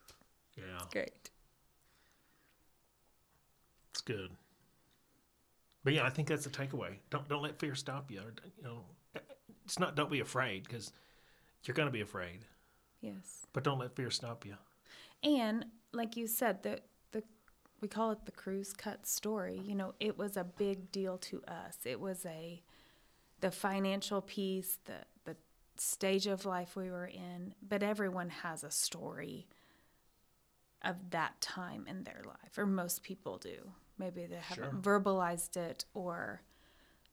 Yeah, 0.57 0.65
It's 0.77 0.93
Great. 0.93 1.31
It's 4.01 4.07
good. 4.07 4.31
But 5.85 5.93
yeah, 5.93 6.05
I 6.05 6.09
think 6.09 6.29
that's 6.29 6.45
the 6.45 6.51
takeaway. 6.51 6.97
Don't 7.11 7.29
don't 7.29 7.43
let 7.43 7.59
fear 7.59 7.75
stop 7.75 8.11
you. 8.11 8.21
Or, 8.21 8.33
you 8.57 8.65
know, 8.65 8.85
it's 9.67 9.79
not 9.79 9.95
don't 9.95 10.11
be 10.11 10.21
afraid 10.21 10.65
because 10.65 10.91
you're 11.65 11.75
going 11.75 11.89
to 11.89 11.93
be 11.93 12.01
afraid. 12.01 12.47
Yes. 13.03 13.45
But 13.53 13.63
don't 13.63 13.79
let 13.79 13.95
fear 13.95 14.11
stop 14.11 14.47
you. 14.47 14.55
And 15.23 15.67
like 15.93 16.17
you 16.17 16.27
said, 16.27 16.63
the 16.63 16.81
the 17.13 17.23
we 17.83 17.89
call 17.89 18.11
it 18.13 18.25
the 18.25 18.33
Cruz 18.33 18.73
cut 18.73 19.07
story. 19.07 19.61
You 19.63 19.75
know, 19.75 19.93
it 20.01 20.17
was 20.17 20.39
a 20.39 20.45
big 20.45 20.91
deal 20.91 21.19
to 21.19 21.43
us. 21.47 21.77
It 21.85 22.01
was 22.01 22.25
a 22.25 22.63
the 23.41 23.51
financial 23.51 24.23
piece, 24.23 24.79
the 24.87 25.05
the 25.25 25.37
stage 25.77 26.27
of 26.27 26.47
life 26.47 26.75
we 26.75 26.91
were 26.91 27.07
in, 27.07 27.55
but 27.61 27.83
everyone 27.83 28.31
has 28.31 28.65
a 28.65 28.71
story 28.71 29.47
of 30.83 31.11
that 31.11 31.39
time 31.43 31.85
in 31.87 32.05
their 32.05 32.23
life, 32.27 32.57
or 32.57 32.65
most 32.65 33.03
people 33.03 33.37
do. 33.37 33.73
Maybe 34.01 34.25
they 34.27 34.37
haven't 34.43 34.81
verbalized 34.83 35.57
it 35.59 35.85
or 35.95 36.41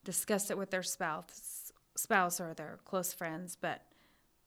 discussed 0.04 0.50
it 0.50 0.56
with 0.56 0.70
their 0.70 0.82
spouse, 0.82 1.70
spouse 1.96 2.40
or 2.40 2.54
their 2.54 2.78
close 2.86 3.12
friends, 3.12 3.56
but 3.60 3.82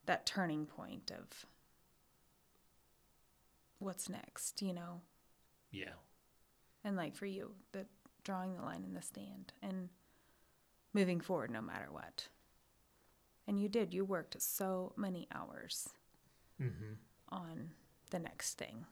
that 0.08 0.26
turning 0.26 0.66
point 0.66 1.12
of 1.12 1.46
what's 3.80 4.10
next, 4.10 4.62
you 4.62 4.74
know? 4.74 5.02
Yeah. 5.72 5.94
And 6.84 6.96
like 6.96 7.16
for 7.16 7.28
you, 7.28 7.52
the 7.74 7.86
drawing 8.24 8.56
the 8.56 8.64
line 8.64 8.84
in 8.84 8.94
the 8.96 9.02
stand 9.04 9.54
and 9.62 9.90
moving 10.94 11.22
forward 11.22 11.52
no 11.52 11.62
matter 11.62 11.88
what. 11.92 12.28
And 13.48 13.60
you 13.60 13.70
did. 13.70 13.94
You 13.94 14.04
worked 14.04 14.42
so 14.42 14.94
many 14.98 15.28
hours 15.34 15.90
Mm-hmm. 16.62 16.94
on 17.30 17.72
the 18.12 18.20
next 18.20 18.56
thing. 18.60 18.86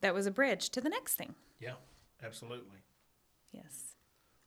That 0.00 0.14
was 0.14 0.26
a 0.26 0.30
bridge 0.30 0.70
to 0.70 0.80
the 0.80 0.88
next 0.88 1.14
thing. 1.14 1.34
Yeah, 1.60 1.74
absolutely. 2.22 2.78
Yes. 3.52 3.94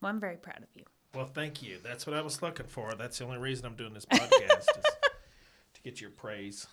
Well, 0.02 0.10
I'm 0.10 0.20
very 0.20 0.38
proud 0.38 0.60
of 0.64 0.70
you. 0.76 0.84
Well, 1.14 1.26
thank 1.26 1.62
you. 1.62 1.78
That's 1.84 2.08
what 2.08 2.16
I 2.16 2.22
was 2.22 2.42
looking 2.42 2.68
for. 2.68 2.94
That's 2.94 3.18
the 3.18 3.26
only 3.26 3.38
reason 3.38 3.66
I'm 3.66 3.76
doing 3.76 3.94
this 3.94 4.06
podcast 4.06 4.60
is 4.60 4.66
to 5.74 5.82
get 5.84 6.00
your 6.00 6.10
praise. 6.10 6.68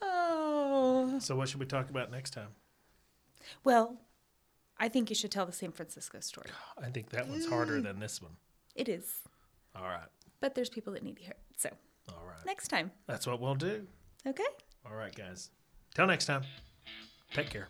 Oh. 0.00 1.18
So, 1.20 1.36
what 1.36 1.48
should 1.48 1.60
we 1.60 1.66
talk 1.66 1.90
about 1.90 2.10
next 2.10 2.30
time? 2.30 2.48
Well, 3.64 3.98
I 4.78 4.88
think 4.88 5.10
you 5.10 5.16
should 5.16 5.30
tell 5.30 5.44
the 5.44 5.52
San 5.52 5.72
Francisco 5.72 6.20
story. 6.20 6.48
I 6.82 6.88
think 6.88 7.10
that 7.10 7.28
one's 7.28 7.46
harder 7.46 7.80
than 7.82 8.00
this 8.00 8.22
one. 8.22 8.32
It 8.74 8.88
is. 8.88 9.18
All 9.76 9.82
right. 9.84 10.08
But 10.40 10.54
there's 10.54 10.70
people 10.70 10.94
that 10.94 11.02
need 11.02 11.16
to 11.16 11.22
hear 11.22 11.32
it. 11.32 11.40
So, 11.58 11.68
All 12.08 12.24
right. 12.26 12.44
next 12.46 12.68
time. 12.68 12.90
That's 13.06 13.26
what 13.26 13.40
we'll 13.40 13.54
do. 13.54 13.86
Okay? 14.26 14.44
All 14.86 14.94
right, 14.96 15.14
guys. 15.14 15.50
Till 15.94 16.06
next 16.06 16.24
time. 16.24 16.42
Take 17.32 17.50
care. 17.50 17.68